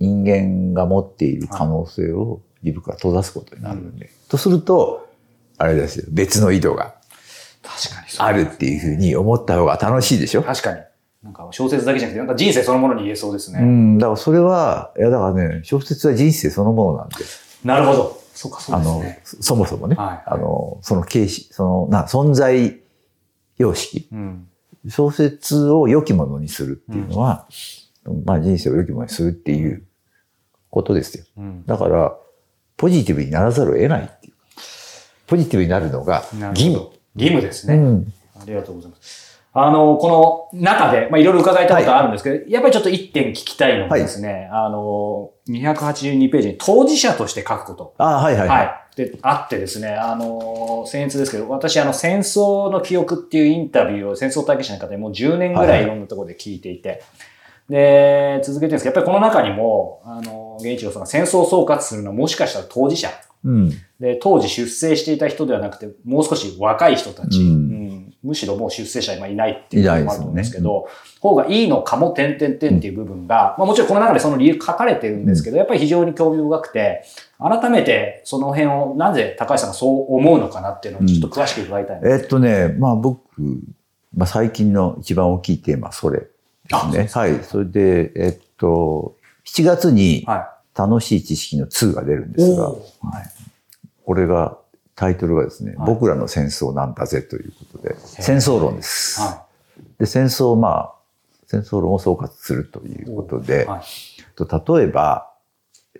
[0.00, 4.10] 人間が持っている可能性を自分から閉ざすことになるんで。
[4.28, 5.08] とすると、
[5.56, 6.94] あれですよ、別の井戸が
[7.62, 8.06] 確かに。
[8.18, 10.42] あるっていうふうに思った方が楽しいでしょ？
[10.42, 10.80] 確かに。
[11.22, 13.58] なんか小説だけじゃなくて、なんか人生そのものに言えそうですね。
[13.60, 17.16] うん、だからそれは、いやだからね、小説は人生そのものなんで、
[17.64, 18.22] なるほど。
[18.34, 22.80] そうか、そうあのですね。、そもそもね、はいあの、その形式、その、な、存在
[23.56, 24.48] 様式、うん。
[24.88, 27.48] 小説を良きものにするっていうのは、
[28.24, 29.82] まあ人生を良きものにするっていう
[30.70, 31.24] ことですよ。
[31.36, 31.66] うん。
[31.66, 32.16] だから、
[32.76, 34.38] ポジティブにならざるを得ないっていうか、
[35.26, 36.90] ポジティブになるのが義務。
[37.16, 37.74] 義務ですね。
[37.74, 38.12] うん。
[38.40, 39.28] ありがとうございます。
[39.52, 47.94] あの、この中で、まあ、いろいろ伺いたいことあるんですけど、やっぱりちょっと一点聞きたいのがですね、あの、282ページに当事者として書くこと。
[47.98, 48.48] ああ、はいはい。
[48.48, 48.96] はい。
[48.96, 57.02] で、あってですね、あの、僭越ですけど、私、あの、戦争の記憶っていうインタビューを戦争体験者の方にもう10年ぐらいいろんなところで聞いていて、
[57.68, 63.10] で、続けてるんですけど、やっぱりこの中にも、あの、源一郎さんが戦争を総括するのはもしかしたら当事者。
[63.44, 63.70] うん。
[64.00, 67.46] で、当時出生していた人ではなくて、もう少し若い人たち、うん。
[67.46, 68.14] うん。
[68.22, 70.88] むしろもう出生者今いないっていうのもあると思うんですけいど、
[71.20, 77.04] 方がいいのかも、点々点っていう部分が、まあもちろんこの中でその理由書かれてるんですけど、やっぱり非常に興味深くて、
[77.38, 83.20] 改めてその辺をなぜ高橋さんがそう思うのかなっていうのをちょっと詳しく伺いたいな、えっとね、まあ僕、
[84.16, 86.26] まあ最近の一番大きいテーマはそれ
[86.68, 87.08] ですね。
[87.12, 87.44] はい。
[87.44, 93.30] それで、えっと、7月には楽しい知識の2が出るんですが、おはい、
[94.04, 94.58] これが、
[94.94, 99.20] タイトルがですね、はい僕らの戦争なんだぜということで、戦争論です。
[99.20, 99.46] は
[99.98, 100.92] で、戦争をまあ、
[101.46, 103.82] 戦争論を総括するということで、はい。
[104.34, 105.30] と例えば、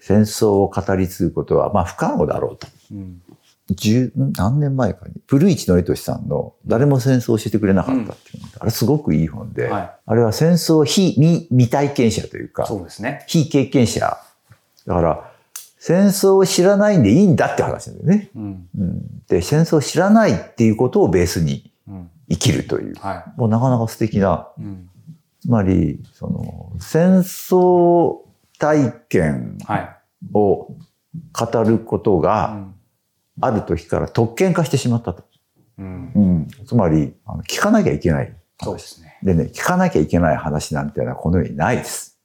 [0.01, 2.67] 戦争を語り継ぐことは、まあ不可能だろうと。
[2.93, 3.23] うん。
[3.71, 13.25] 十、ん何年前かに、古市憲寿さんの誰も戦争を教えてくれなかったっていうの、あれすごくいい本で、はいあれは戦争非未未体験者というか、そうですね。
[13.27, 14.01] 非経験者。
[14.01, 15.31] だから、
[15.79, 18.31] 戦争を知らないんでいいんだって話なんだよね。
[18.35, 18.69] うん。
[18.79, 22.11] うん、で、戦争を知らないっていうことをベースにうん。
[22.31, 24.63] 生きるという、はもうなかなか素敵な、い。
[24.63, 24.91] うん。
[25.41, 28.19] つまり、その、戦争
[28.59, 29.97] 体験はい。
[30.35, 30.75] を
[31.33, 32.75] 語ることうが、ん。
[33.41, 35.25] ある時から特権化してしまったと。
[35.79, 36.13] うん。
[36.15, 38.35] うん、つまり、あの聞かなきゃいけない。
[38.63, 39.19] そうですね。
[39.23, 42.19] でね、聞かなきゃいけない話なんていうのはこの世にないです。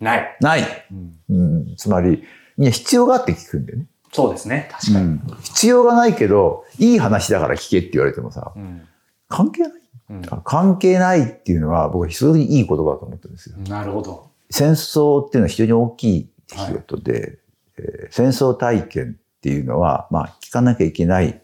[0.00, 0.36] ない。
[0.40, 0.64] ない。
[0.90, 1.14] うん。
[1.28, 2.22] うん、つまり、
[2.56, 3.86] みんな必要があって聞くんだよね。
[4.12, 4.68] そうですね。
[4.70, 5.04] 確かに。
[5.04, 8.82] うん必要がないけど、いい話だから聞けって言われてもさ、うん。
[9.28, 9.72] 関係ない。
[10.10, 10.22] うん。
[10.44, 13.56] 関係ないっていうのは僕は非常にいい言葉だと思ってるんですよ。
[13.68, 14.30] なるほど。
[14.50, 17.38] 戦争っていうのは非常に大きい出来事で、
[17.78, 21.40] えー戦争体験っていうのは、まあ聞かなきゃいけない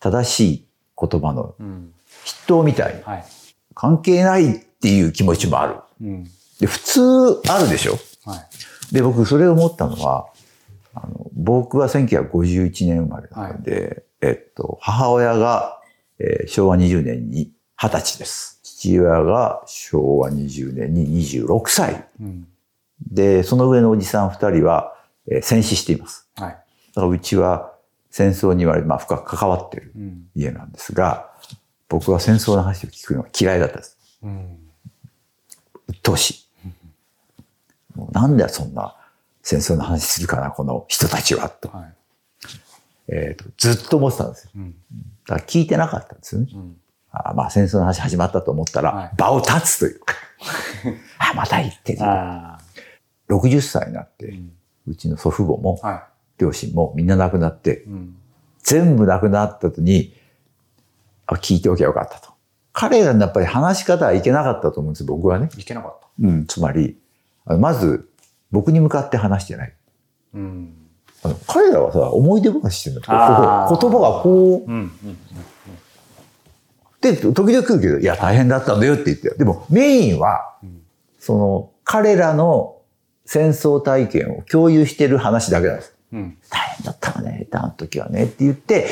[0.00, 0.66] 正しい
[1.00, 1.92] 言葉のうん。
[2.24, 3.24] 筆頭みたいにはい。
[3.76, 5.76] 関係ないっていう気持ちもある。
[6.00, 6.24] うん。
[6.58, 7.00] で、普通
[7.48, 7.92] あるでしょ？
[8.24, 8.36] は
[8.90, 8.94] い。
[8.94, 10.26] で、僕それを思ったのは、
[10.94, 15.80] あの僕は1951年生まれなので、えっと、母親が、
[16.18, 18.58] えー昭和20年に20歳です。
[18.64, 22.08] 父親が昭和20年に26歳。
[22.20, 22.48] うん。
[23.12, 24.92] で、その上のおじさん2人は、
[25.30, 26.28] えー戦死しています。
[26.36, 26.56] はい。
[26.94, 27.72] だからうちは
[28.10, 30.28] 戦争には、まあ、深く関わってるうん。
[30.36, 31.32] 家なんですが、
[31.88, 33.98] 僕は戦争の話を聞くのが嫌いだったんです。
[34.22, 34.58] うん。
[35.88, 37.98] 鬱陶しい。
[37.98, 38.94] もうなんでそんな
[39.42, 41.68] 戦争の話するかな、この人たちは、と。
[41.68, 41.94] はい。
[43.08, 44.50] えーとずっと思ってたんですよ。
[44.56, 44.74] うん。
[45.26, 46.48] だから聞いてなかったんですよね。
[46.54, 46.76] うん。
[47.10, 50.14] あまあ戦争の話始まったと思ったら、はい場を立つというか。
[51.18, 52.02] あ、また言ってる。
[52.02, 52.60] ああ。
[53.28, 54.52] 60歳になって、うん。
[54.86, 56.06] うちの祖父母もは
[56.38, 58.16] 両親もみんな亡くなってい。、うん。
[58.62, 60.14] 全部亡くなった後に、
[61.26, 62.32] あ、聞いておきゃよかったと。
[62.72, 65.48] 彼らのやっぱり話し方はいけなかったと思うんです僕はね。
[65.56, 66.08] いけなかった。
[66.20, 66.98] うん、つまり、
[67.44, 68.08] あのまず、
[68.50, 69.74] 僕に向かって話してない。
[70.34, 70.74] うん。
[71.22, 74.76] あの彼らはさ、思い出話してるんだ言葉がこう、うん。
[74.76, 75.18] うん。
[77.00, 80.80] で、時々来るけど、いや、大変だったんだよって言ってよでも、メインは、うん
[81.24, 82.82] その、彼らの
[83.24, 85.93] 戦争体験を共有してる話だけなんです。
[86.12, 86.38] うん。
[86.50, 88.88] 大変だったわね、あの時はね、って言って、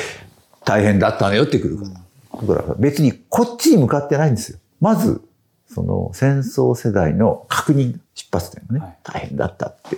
[0.64, 2.54] 大変だったのよってくるから。
[2.54, 4.58] だから別にこっちに向かってないんですよ。
[4.80, 5.22] まず、
[5.68, 9.96] その戦争世代の確認、出発点がね、はい大変だったって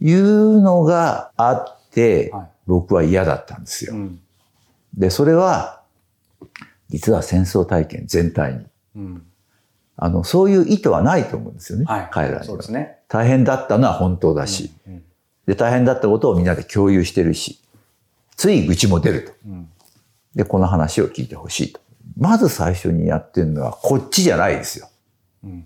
[0.00, 3.94] いうのがあって、はい僕は嫌だったんですよ。
[3.94, 4.20] うん。
[4.96, 5.82] で、それは、
[6.88, 8.66] 実は戦争体験全体に。
[8.96, 9.26] うん。
[9.96, 11.84] あの、そういう意図はないと思うんですよね。
[11.86, 12.08] はい。
[12.10, 12.58] 彼らには。
[13.08, 15.04] 大変だったのは本当だし、うん。
[15.46, 17.60] で、大変だったことをみんなで共有してるし、
[18.36, 19.32] つい愚痴も出ると。
[19.46, 19.68] うん。
[20.34, 21.80] で、この話を聞いてほしいと。
[22.18, 24.88] まず最初にやってるのは、こっちじゃないですよ。
[25.44, 25.64] うん。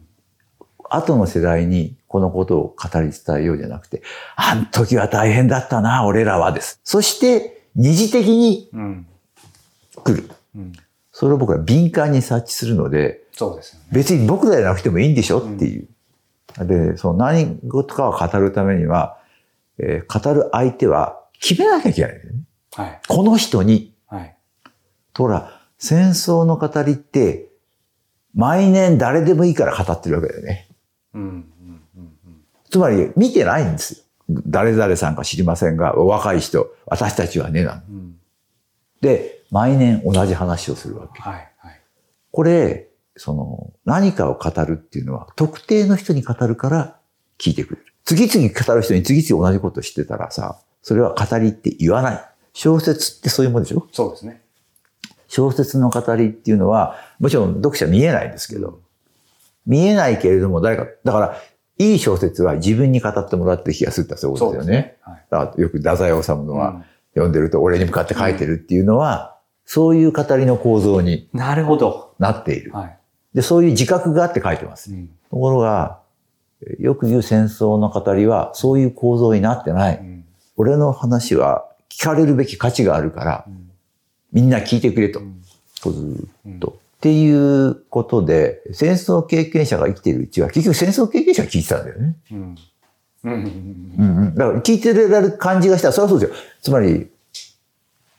[0.91, 4.03] 後の世代にこのことを語り伝えようじゃなくて、
[4.37, 6.81] あん時は大変だったな、俺らはです。
[6.85, 9.07] そして、二次的にうん。
[10.03, 10.31] 来る。
[10.57, 10.73] うん。
[11.13, 13.87] それを僕は敏感に察知するので、そうですよね。
[13.93, 15.89] 別に僕らじゃなくてもいいんでしょっていう。
[16.67, 19.18] で、その何事かを語るためには、
[19.79, 22.21] えー語る相手は決めなきゃいけないね。
[22.75, 23.01] はい。
[23.07, 23.95] この人に。
[24.07, 24.37] はい。
[25.13, 27.49] とほら、戦争の語りって、
[28.35, 30.69] 毎年誰でもいいから語ってるわけだよね。
[31.15, 31.23] うん。
[31.23, 31.83] うん。
[31.97, 32.13] うん。
[32.71, 34.05] つまり、見てないんですよ。
[34.47, 37.83] 誰々さんか知りませんが、若い人、私たちはね、なの。
[37.89, 38.17] うん。
[39.01, 41.21] で、毎年同じ話をするわけ。
[41.23, 41.53] はい。
[41.59, 41.81] はい。
[42.31, 47.01] これ、その、何かを語るっていうのは、特定の人に語るから
[47.39, 47.87] 聞いてくれる。
[48.09, 52.25] 次々語る人に次々同じことしてたらさ、それは語りって言わない。
[52.55, 53.87] 小説ってそういうもんでしょ？
[53.93, 54.41] そうですね。
[55.27, 58.81] 小説の語りっていうのは、もちろん読者見えないんですけど、
[59.67, 61.37] 見えないけれども誰か、だから、
[61.77, 64.97] いい小説は自分に語ってもらってる気がするってそういうことですよね。。
[65.31, 65.61] はい。
[65.61, 72.15] よく太宰治のうは、ん読んでると俺に向かって書いてるっていうのは、そういう語りの構造になるほど。
[72.19, 72.73] なっている。
[72.73, 72.99] はい。
[73.35, 74.91] で、そういう自覚があって書いてます。
[74.91, 75.09] うん。
[75.31, 75.98] ところが、
[76.79, 79.99] よく言う戦争の語りは、そういう構造になってない。
[79.99, 80.25] うん。
[80.57, 83.65] 俺の話は聞かれるべき価値があるから、うん
[84.31, 85.21] みんな聞いてくれと。
[85.21, 85.43] うん
[85.81, 86.79] ずーっと。
[86.99, 92.17] っていうことで、戦争経験者が生きているうちは、結局戦争経験者が聞いてたんだよね。
[92.33, 92.57] うん
[93.25, 94.35] うん。
[94.35, 96.37] だから聞いてられる感じがしたら、それはそうですよ。
[96.61, 97.09] つまり、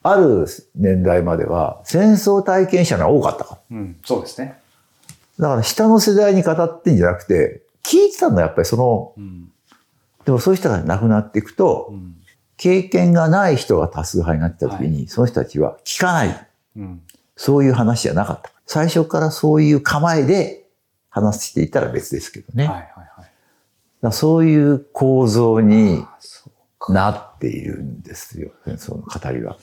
[0.02, 3.78] ある年代までは戦争体験者が多かったから。
[3.78, 3.97] うん。
[4.06, 4.58] そうですね。
[5.38, 9.52] だから下の世代に語ってんじゃなくて、聞いてたのはやっぱりその、うん。
[10.26, 12.15] でもそういう人が亡くなっていくとう、ん。
[12.58, 16.48] 経験がない人が多数派になってた時に、その人たちは聞かない。
[16.76, 17.02] うん。
[17.36, 18.52] そういう話じゃなかった。
[18.65, 20.68] 最初からそういう構えで
[21.10, 22.68] 話していたら別ですけどね。
[22.68, 22.86] はいはい
[23.18, 23.32] はい。
[24.02, 26.06] だそういう構造に
[26.89, 29.58] なっているんですよ、戦争の語りは。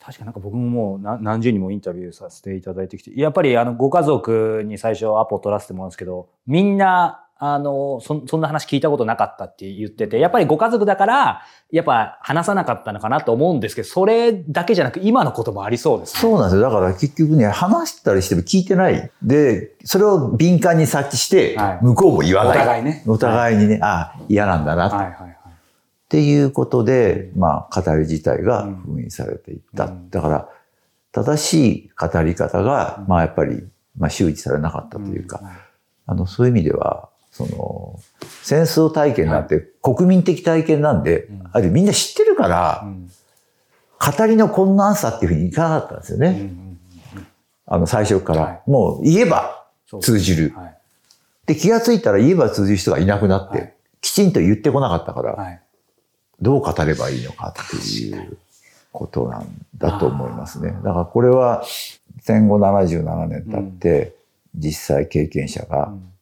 [0.00, 11.42] 確かなんか僕ももう何何十人もインタビューさせていただいてきて、やっぱりあのご家族に最初アポ取らせてもらうんですけど、みんな、あの、そそんな話聞いたことなかったって言ってて、やっぱりご家族だから、
[11.72, 16.20] やっぱ話さなかったのかなと思うんですけど、それだけじゃなく今のこともありそうですね。
[16.20, 16.62] そうなんですよ。
[16.62, 19.10] だから結局ね、話したりしても聞いてない。
[19.22, 22.58] で、それを敏感に察知してはい、向こうも言わおない。
[22.58, 23.02] 互いね。
[23.06, 25.36] お互いにね、ああ、嫌なんだな、っはいはいはい。
[26.08, 29.86] ていうことで、まあ、語り自体が封印されていった。
[29.86, 30.48] うんだから、
[31.10, 33.64] 正しい語り方が、まあ、やっぱり、
[33.98, 35.40] まあ、周知されなかったというか、
[36.06, 37.98] あの、そういう意味では、その、
[38.42, 43.10] 戦争体験なんて国民的体験なんで、うんあるいはみんな知ってるからう、ん
[44.18, 46.28] 語りの困難さっていうふうにいかなかったんですよね。
[46.28, 46.78] うんうん
[47.66, 48.42] あの、最初から。
[48.42, 49.66] はいもう言えば
[50.00, 50.52] 通じる。
[50.54, 50.76] はい
[51.46, 55.60] で、気がついたら言えば通じる人がいなくなって、はいきちんと言ってこなかったから、はい。
[56.40, 58.36] どう語ればいいのかっていう
[58.92, 60.76] ことなんだと思いますね。
[60.84, 61.64] だからこれは
[62.20, 64.14] 戦後77年経って、
[64.54, 66.13] 実際経験者がうん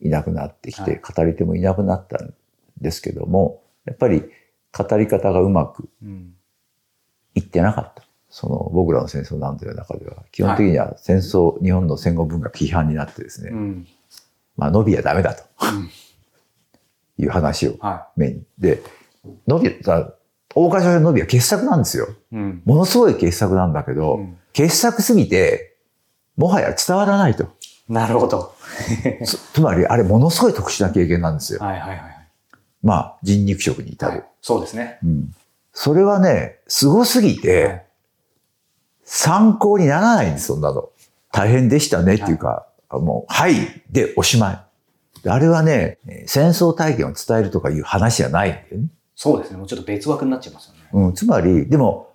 [0.00, 2.34] いなくなってきて、はい語り手もいなくなったん
[2.80, 4.22] ですけども、やっぱり
[4.76, 6.34] 語り方がうまくうん
[7.34, 8.02] いってなかった。
[8.30, 13.86] その僕らの戦争なんていう中では、基本的には戦争、日本の戦後文学批判になってですね、うん
[14.56, 15.88] まあ、伸びはダメだとうん
[17.22, 18.82] いう話をはメインで、
[19.46, 20.14] 伸び、だ
[20.54, 22.06] 大川の伸びは傑作なんですよ。
[22.32, 22.36] い。
[22.36, 25.76] うんものすごい傑作なんだけど、うん傑作すぎて、
[26.36, 27.48] もはや伝わらないと。
[27.88, 28.54] なるほど。
[29.24, 31.60] つつまり、あれものすごい特殊な経験なんですよ。
[31.60, 32.00] はいはいはい。
[32.82, 34.12] まあ、人肉食に至る。
[34.12, 34.98] はいそうですね。
[35.02, 35.34] うん。
[35.72, 37.84] それはね、凄すぎて、はい
[39.10, 40.90] 参考にならないんです、そんなの。
[41.32, 43.54] 大変でしたねっていうか、もう、はい、
[43.90, 45.22] でおしまい。
[45.22, 48.88] であれはね、戦争体験を伝えるとかいう話じゃないんだよね。
[49.16, 49.56] そうですね。
[49.56, 50.80] もうちょっと別枠になっちゃいますよね。
[50.92, 52.12] うん、つまり、でも、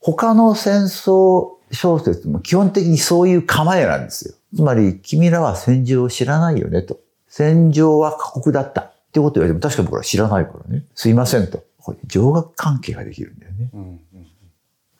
[0.00, 4.34] 他の戦争小説も基本的にそういう構えなんですよ。
[4.54, 7.00] つまり、君らは戦場を知らないよねと。
[7.28, 8.82] 戦場は過酷だった。
[8.82, 10.84] ってこと言われても確か僕ら知らないからね。
[10.94, 11.64] すいませんと。
[11.78, 13.70] これ上下関係ができるんだよね。
[13.72, 14.00] うんうん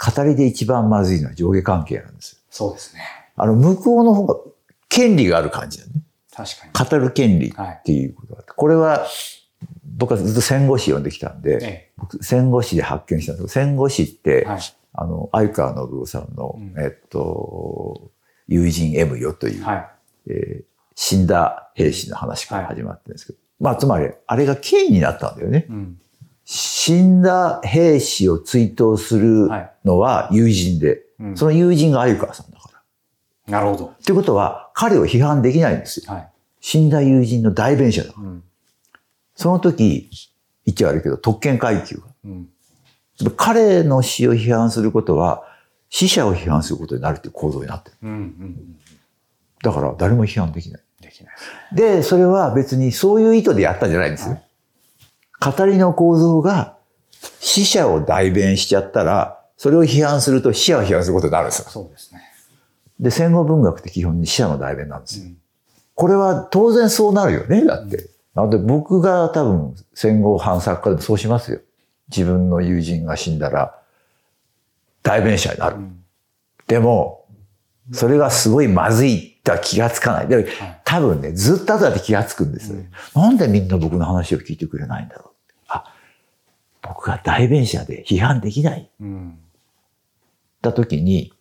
[0.05, 2.39] 語りで一番まずいのは上下関係なんですよ。
[2.51, 3.03] そうですね。
[3.37, 4.35] あの、向こうの方が
[4.89, 5.93] 権利がある感じだね。
[6.35, 6.91] 確かに。
[6.91, 7.77] 語る権利はい。
[7.79, 8.53] っていうことがあって。
[8.57, 9.07] これは、
[9.97, 14.49] 僕はずっと戦後史読んできたんで、え僕戦後史で発見したんですけど、戦後史って、え。
[14.49, 14.61] はい。
[14.95, 18.11] あの、相川信夫さんの、うんえっと、
[18.49, 19.89] 友人 M よという、はい。
[20.29, 25.65] えー死んだ兵士の話から始まってるんですけど、まあ、つまり、あれが権威になったんだよね。
[25.71, 25.99] うん。
[26.45, 29.73] 死んだ兵士を追悼するはい。
[29.87, 32.69] のは友人で、うんその友人が相川さんだか
[33.47, 33.53] ら。
[33.53, 33.87] なるほど。
[33.87, 36.13] ってことは、彼を批判できないんですよ。
[36.13, 36.29] はい。
[36.61, 38.29] 死んだ友人の代弁者だから。
[38.29, 38.43] うん。
[39.35, 40.11] その時、
[40.67, 42.03] 言っちゃ悪いけど、特権階級が。
[42.27, 42.49] うん。
[43.37, 45.45] 彼の死を批判することは、
[45.91, 47.97] 死者を批判することになるっていう構造になってる。
[48.03, 48.11] うん。
[48.11, 48.77] うん。
[49.63, 50.83] だから誰も批判できない。
[51.01, 51.35] できない
[51.75, 54.41] でそれは別にそういう意図でやったんじゃないんですよ。
[55.41, 56.77] 語りの構造が
[57.41, 61.69] 死者を代弁しちゃったら、それを批判すると死者を批判することになるんですよ。
[61.69, 62.21] そうですね。
[62.99, 65.27] で、戦後文学って基本に死者の代弁なんですよ。
[65.27, 65.37] うん。
[65.95, 68.09] これは当然そうなるよね、だって。
[68.35, 71.61] なので僕が多分戦後反作家でもそうしますよ。
[72.15, 73.79] 自分の友人が死んだら
[75.03, 75.77] 代弁者になる。
[75.77, 76.03] うん
[76.73, 77.27] でも、
[77.93, 80.29] それがすごいまずいとは気がつかない。
[80.29, 80.49] で、
[80.85, 82.79] 多分ね、ずっと後だって気がつくんですよ、
[83.15, 85.55] なんでみんな僕の話を聞いてくれないんだろうって。
[85.69, 85.95] あ、
[86.81, 88.89] 僕が代弁者で批判できない。
[89.01, 89.39] うん。
[90.63, 91.33] た時に、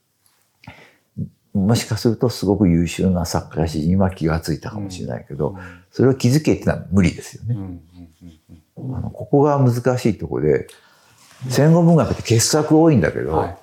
[1.53, 5.55] もしかするとすごく優秀な作家詩人は気がついたかもしれないけど、
[5.91, 7.55] それを気づけってのは無理ですよね。
[7.55, 7.61] うん。
[7.61, 7.81] うん。
[8.23, 8.39] うん。
[8.95, 10.67] あのここが難しいところで、
[11.49, 13.57] 戦後文学って傑作多いんだけど、はい。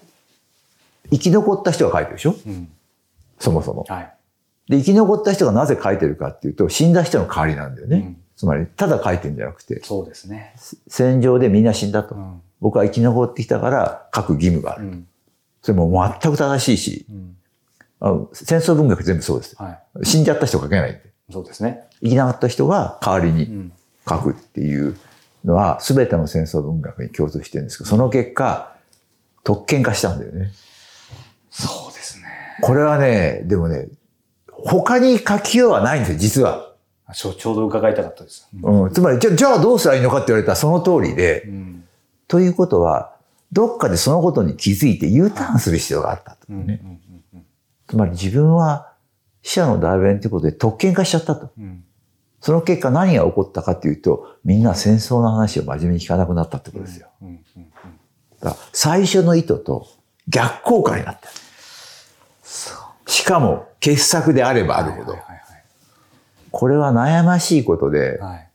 [1.10, 2.34] 生き残った人が書いてるでしょ？
[2.46, 2.68] うん。
[3.38, 3.84] そもそも。
[3.88, 4.14] はい。
[4.68, 7.96] で、生き残った人がなぜ書いてるかっていうと、死んだ人の代わりなんだよね。
[7.96, 10.54] うんつまり、ただ書いてるんじゃなくて、そうですね。
[10.86, 12.14] 戦場でみんな死んだと。
[12.14, 12.40] うん。
[12.60, 14.84] 僕は生き残ってきたから書く義務がある。
[14.84, 15.08] うん。
[15.60, 15.90] それも
[16.22, 17.36] 全く正しいし、うん。
[17.98, 19.60] あの戦争文学全部そうです。
[19.60, 20.06] はい。
[20.06, 21.02] 死んじゃった人書けないんで。
[21.32, 21.80] そうですね。
[22.00, 23.72] 生き残った人が代わりにうん。
[24.08, 24.96] 書くっていう
[25.44, 28.76] のは、全ての戦争文学に共通してるんですけど、その結果、
[29.44, 30.52] 特権化したんだよね。
[31.50, 32.24] そうですね。
[32.62, 33.88] これはね、でもね、
[34.50, 36.68] 他に書きようはないんですよ、実は。
[37.14, 38.48] ちょちょうど伺いたかったです。
[38.62, 41.84] うん、つまりじゃ、じゃあどうすればいいのかって言われたらその通りで、うん
[42.28, 43.14] ということは、
[43.52, 46.80] どっかでそのことに気づいて U ターンする必要があったと、うんね。
[47.86, 48.92] つまり自分は
[49.42, 51.50] 死者の代弁ということで特権化しちゃったと。
[51.58, 51.84] うん
[52.40, 57.08] その結果何が起こったかっていうと、みんな戦争の話を真面目に聞かなくなったってことですよ。
[57.22, 57.38] うんうん
[58.40, 59.88] だから最初の意図と
[60.28, 61.28] 逆効果になった。
[63.10, 65.20] しかも傑作であればあるほどはい。
[65.20, 65.38] はい
[66.50, 68.48] これは悩ましいことではい、はい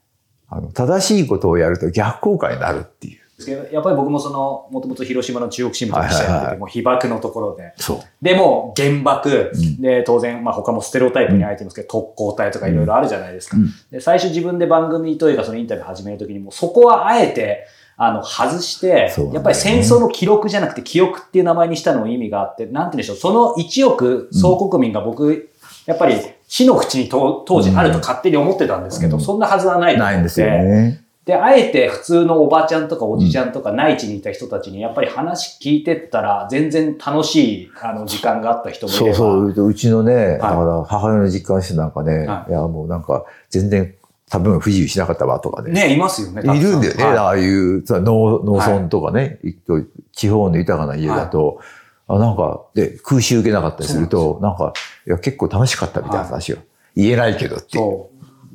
[0.54, 3.23] あの正しいことをやると逆効果になるっていう。
[3.36, 7.74] ですけどやっぱり僕もその、もともと広島の中国新聞の記者やってて、もう被爆のところで。
[7.76, 7.98] そう。
[8.22, 9.80] でも、原爆、うん。
[9.80, 13.56] で、当然、まあ他もステレオタイプに入ってますけど、特攻隊とかいろいろあるじゃないですか。
[13.56, 13.70] うん。
[13.90, 17.66] で、最初自分で番組というかそのインタビュー始めるときにも、そこはあえて、
[17.96, 19.14] あの、外して、ね。
[19.32, 25.50] やっぱり戦争の記録じゃなくて記憶っていう名前にしたのも意味があって、なんて言うんでしょう、その1億総国民が僕、
[25.86, 26.16] やっぱり
[26.48, 29.22] 死の淵にと当時あると勝手に思ってたんですけど、うん。
[29.22, 30.14] そんなはずはないと思って。
[30.14, 31.03] ないんですよね。
[31.24, 39.16] で、あえて普通のおばちゃんとかおじちゃんとか内地にいた人たちにやっぱり話聞いてったら全然楽しいあの時間があった人もいれば。
[39.16, 39.68] そうそう。
[39.68, 43.94] うちのね、だから母親の実家の人なんかね、はいい、やもうなんか全然
[44.28, 45.72] 多分不自由しなかったわとかね。
[45.72, 46.42] ね、いますよね。
[46.42, 47.04] いるんだよね。
[47.04, 51.60] はいああいう、農農村とかね、行くと地方の豊かな家だと、
[52.06, 54.74] あなんか、で、空襲受けなかったりすると、なんか、
[55.06, 56.58] いや、結構楽しかったみたいな話を。
[56.94, 57.78] 言えないけどって。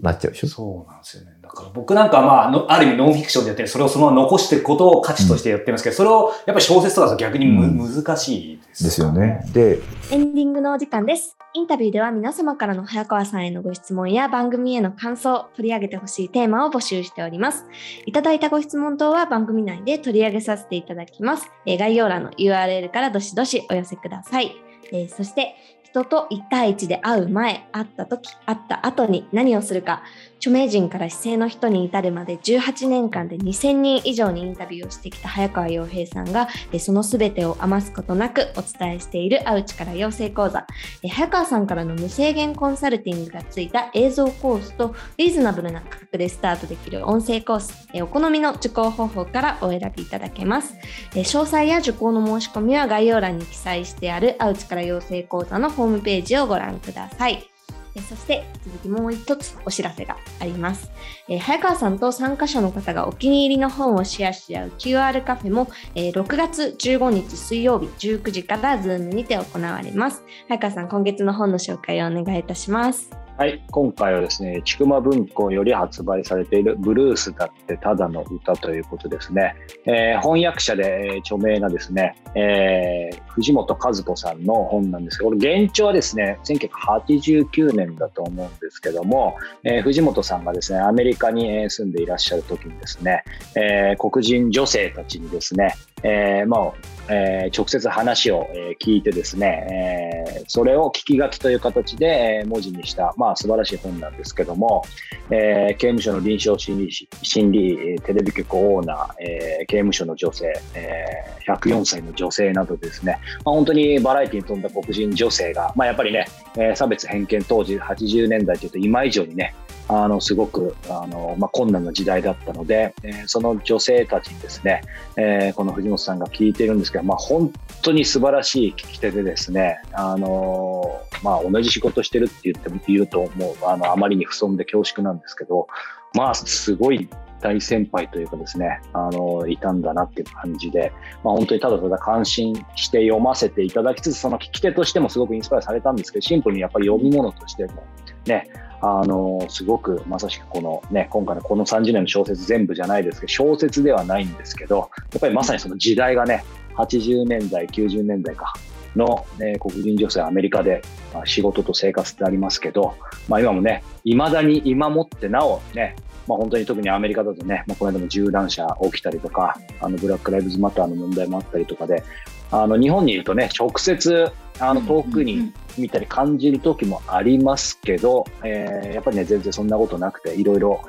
[0.01, 0.47] なっちゃうでしょ。
[0.47, 1.28] そうなんですよね。
[1.49, 9.43] だから僕なんかまあの、ある意味ノンフィクションでやってる、それをそのまま残していくことを価値としてやってますけど、それをやっぱり小説とかだと逆にむ、うん難しいです、ですよね。。
[9.51, 9.79] で、
[10.11, 11.35] エンディングのお時間です。
[11.55, 17.65] インタビューでは皆様からの早川さんへのご質問や番組への感想、取り上げてほしいテーマを募集しております。
[18.05, 21.49] いただいたご質問等は番組内で取り上げさせていただきます。
[21.65, 24.55] えー概要欄の URL からどしどしお寄せください。
[24.91, 25.55] えーそして、
[25.89, 30.03] 人と1対1で会う前、会った時、会った後に何をするか、
[30.39, 36.47] 著名人から姿勢の人に至るまで18年間で2000人以上にインタビューをしてきた早川洋平さんが、
[36.79, 40.65] その全てを余すことなくお伝えしている会う力養成講座、
[41.09, 50.73] 早川さんからの無制限コンサルティングがついた映像コースとリーズナブルな価格でスタートできる音声コース、お好みの受講方法からお選びいただけます。
[51.13, 57.58] 詳細や受講の申し込みは概要欄に記載してある会う力養成講座のホームページをご覧ください。
[58.01, 60.91] そして続きもう一つお知らせがあります。
[61.27, 70.23] えー早川さんと参加者の方がお気に入りの本をシェアし合う QR カフェも、えー6月15日水曜日19時から Zoom にて行われます。
[70.47, 73.28] 早川さん、今月の本の紹介をお願いいたします。
[73.39, 79.55] はい、今回はですね、ちくま文庫より発売されているブルースだってただの歌ということですね。
[79.85, 93.23] えー翻訳者で著名なですね、えー藤本和子さんの本なんですけど、現状はですね、1989年だと思うんですけども、えー藤本さんがですね、アメリカに住んでいらっしゃる時にですね、
[93.55, 96.73] え黒人女性たちにですね、えまあ、
[97.09, 104.83] えー直接話をえ聞いてですね、えーそれを聞き書きという形でえ文字にした、まあ、素晴らしい本なんですけども、
[105.29, 106.91] えー刑務所の臨床心理
[107.21, 111.05] 心理テレビ局オーナー、え刑務所の女性、え
[111.47, 116.25] 104歳の女性などですね、まあ、本当にバラエティに富んだ黒人女性が、まあ、やっぱりね、
[116.57, 119.55] え差別偏見当時80年代というと今以上にね
[119.89, 124.81] あのすごくあの、まあ、困難な時代だったので、えーその女性たちにですね、
[125.17, 135.67] えーこの藤本さんが聞いてるんですけど、まあ、本当に素晴らしい聞き手でですね、あのまあ、同じ仕事してるって言っても言うともうあのあまりに不遜で恐縮なんですけど、
[136.13, 137.09] まあ、すごい
[137.41, 140.91] 大先輩というかですね、あのいたんだなっていう感じで、
[141.23, 147.83] まあ、本当にただただ感心して読ませていただきつつ、その聞き手としてもすごくインスパイアされたんですけど、シンプルにやっぱり読み物としても
[148.29, 148.47] ね、
[148.81, 156.43] あのすごくまさしくこのね、今回のこの30年の小説全部じゃないですけど、小説ではないんですけど、やっぱりまさにその時代がね、
[156.77, 158.53] 80年代、90年代か。
[158.95, 160.81] の、ね、黒人女性アメリカで、
[161.13, 162.95] まあ、仕事と生活ってありますけど、
[163.27, 165.95] まあ、今もね、いまだに今もってなおね、
[166.27, 172.03] まあ、本当に特にアメリカだとね、まあ、この間も銃弾射起きたりとか、あのブラック・ライブズ・マターの問題もあったりとかで、
[172.51, 180.81] あの日本にいるとね、直接あの遠くに見たり感じる時もありますけど、えーやっぱりね、全然そんなことなくて、いろいろ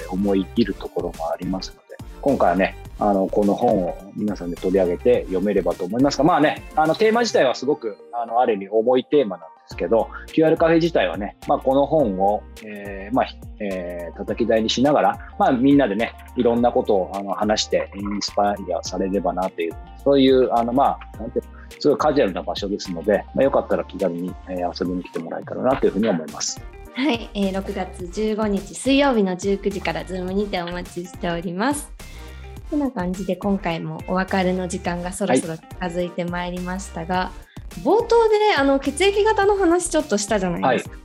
[0.00, 13.26] えー思い入るところもありますので、今回はね、あのこの本を皆さんで取り上げて読めればと思いますが、まあね、あのテーマ自体はすごくあのある意味重いテーマなんですけど、QR カフェ自体はね、まあ、この本を、えーまあ
[13.60, 26.60] えー叩き台にしながら、まあ、みんなでね、いろんなことをあの話してインスパイアされればなという、そういう、あのまあ、なんていうのすごいカジュアルな場所ですので、まあ、よかったら気軽に、えー遊びに来てもらえたらなというふうに思います。
[26.94, 31.90] はい、えー6月15日水曜日の19時からズームにてお待ちしております。
[32.70, 37.30] てな感じで今回もお別れの時間がそろそろ近づいてまいりましたが、
[37.82, 40.96] 冒頭であの血液型の話ちょっとしたじゃないですか。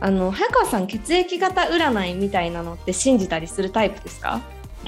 [0.00, 4.40] あの早川さん血液型占いみたいなのって信じたりするタイプですか？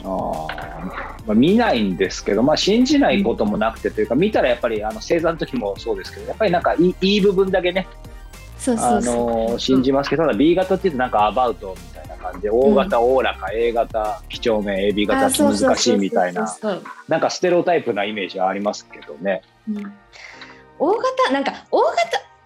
[0.05, 1.26] あー。
[1.26, 7.86] まあ、見ないんですけど、まあ、信じないこともなくてというか、見たらやっぱりあの星座の時もそうですけど、やっぱりなんかいいいい部分だけね、
[8.59, 9.51] そうそあうそう。
[9.53, 16.57] の信じますけど、ただ B 型っていうとなんかアバウトみたいな感じで、O 型、おおらか、A 型、几帳面、AB 型、気難しいみたいな、
[17.09, 19.42] なんかステレオタイプなイメージはありますけどね。
[19.68, 19.92] うん。
[20.78, 21.97] O 型なんか O 型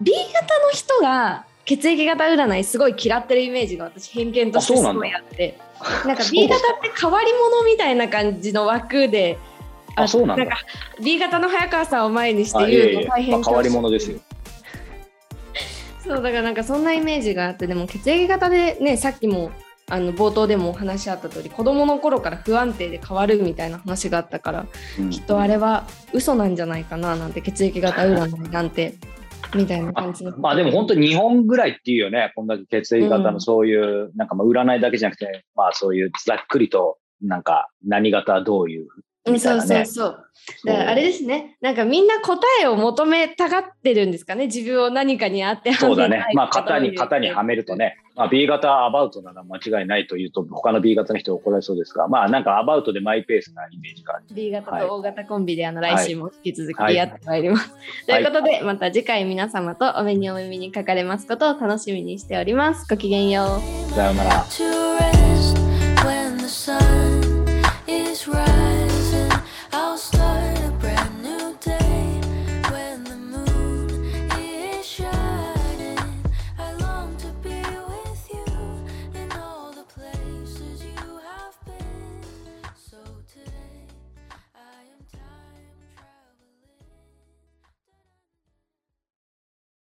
[0.01, 5.59] B 型の人が血液型占いすごい嫌ってるイメージが私偏見としてすごいあって
[6.05, 9.37] なんか B 型って変わり者みたいな感じの枠で
[9.95, 10.45] あそうなんだ。
[10.45, 10.57] か
[11.01, 14.19] B 型の早川さんを前にしあて言うと大変まあ、変わり者ですよ。
[16.03, 19.51] そうだからなんかそんなイメージがあってでも血液型でねさっきも
[19.89, 24.65] あの冒頭でもお話しあった通り子供の頃から不安定で変わるみたいな話があったから
[24.99, 25.09] うん。
[25.09, 28.95] きっとあれは嘘なんじゃないかななんて血液型占いなんて
[29.55, 30.37] みたいな感じの。
[30.37, 38.87] まあでも本当に日本ぐらいっていうよね、こんだけ血液型のそういう、なんかまあ占いだけじゃなくて、まあそういうざっくりと、なんか何型どういう
[39.29, 39.85] みたいなね。
[39.85, 40.25] そうそう。
[40.65, 46.25] だからあれですね、なんかみんな答えを求めたがってるんですかね、自分を何かに当てはめそうだね。
[46.33, 54.23] まあ型に、型にはめるとね、まあ B 型アバウトなら間違いないというと、他の B 型の人怒られそうですが、まあなんかアバウトでマイペースなイメージがある。
[54.31, 57.71] B 型はいと O 型コンビであの来週も引き続はいきやってまいります。
[58.07, 62.87] ということで、また次回皆様とお目にお耳にかかれますことを楽しみにしております。
[62.89, 63.47] ごきげんよう。
[63.93, 64.43] さようなら。
[69.73, 70.20] I'll stop.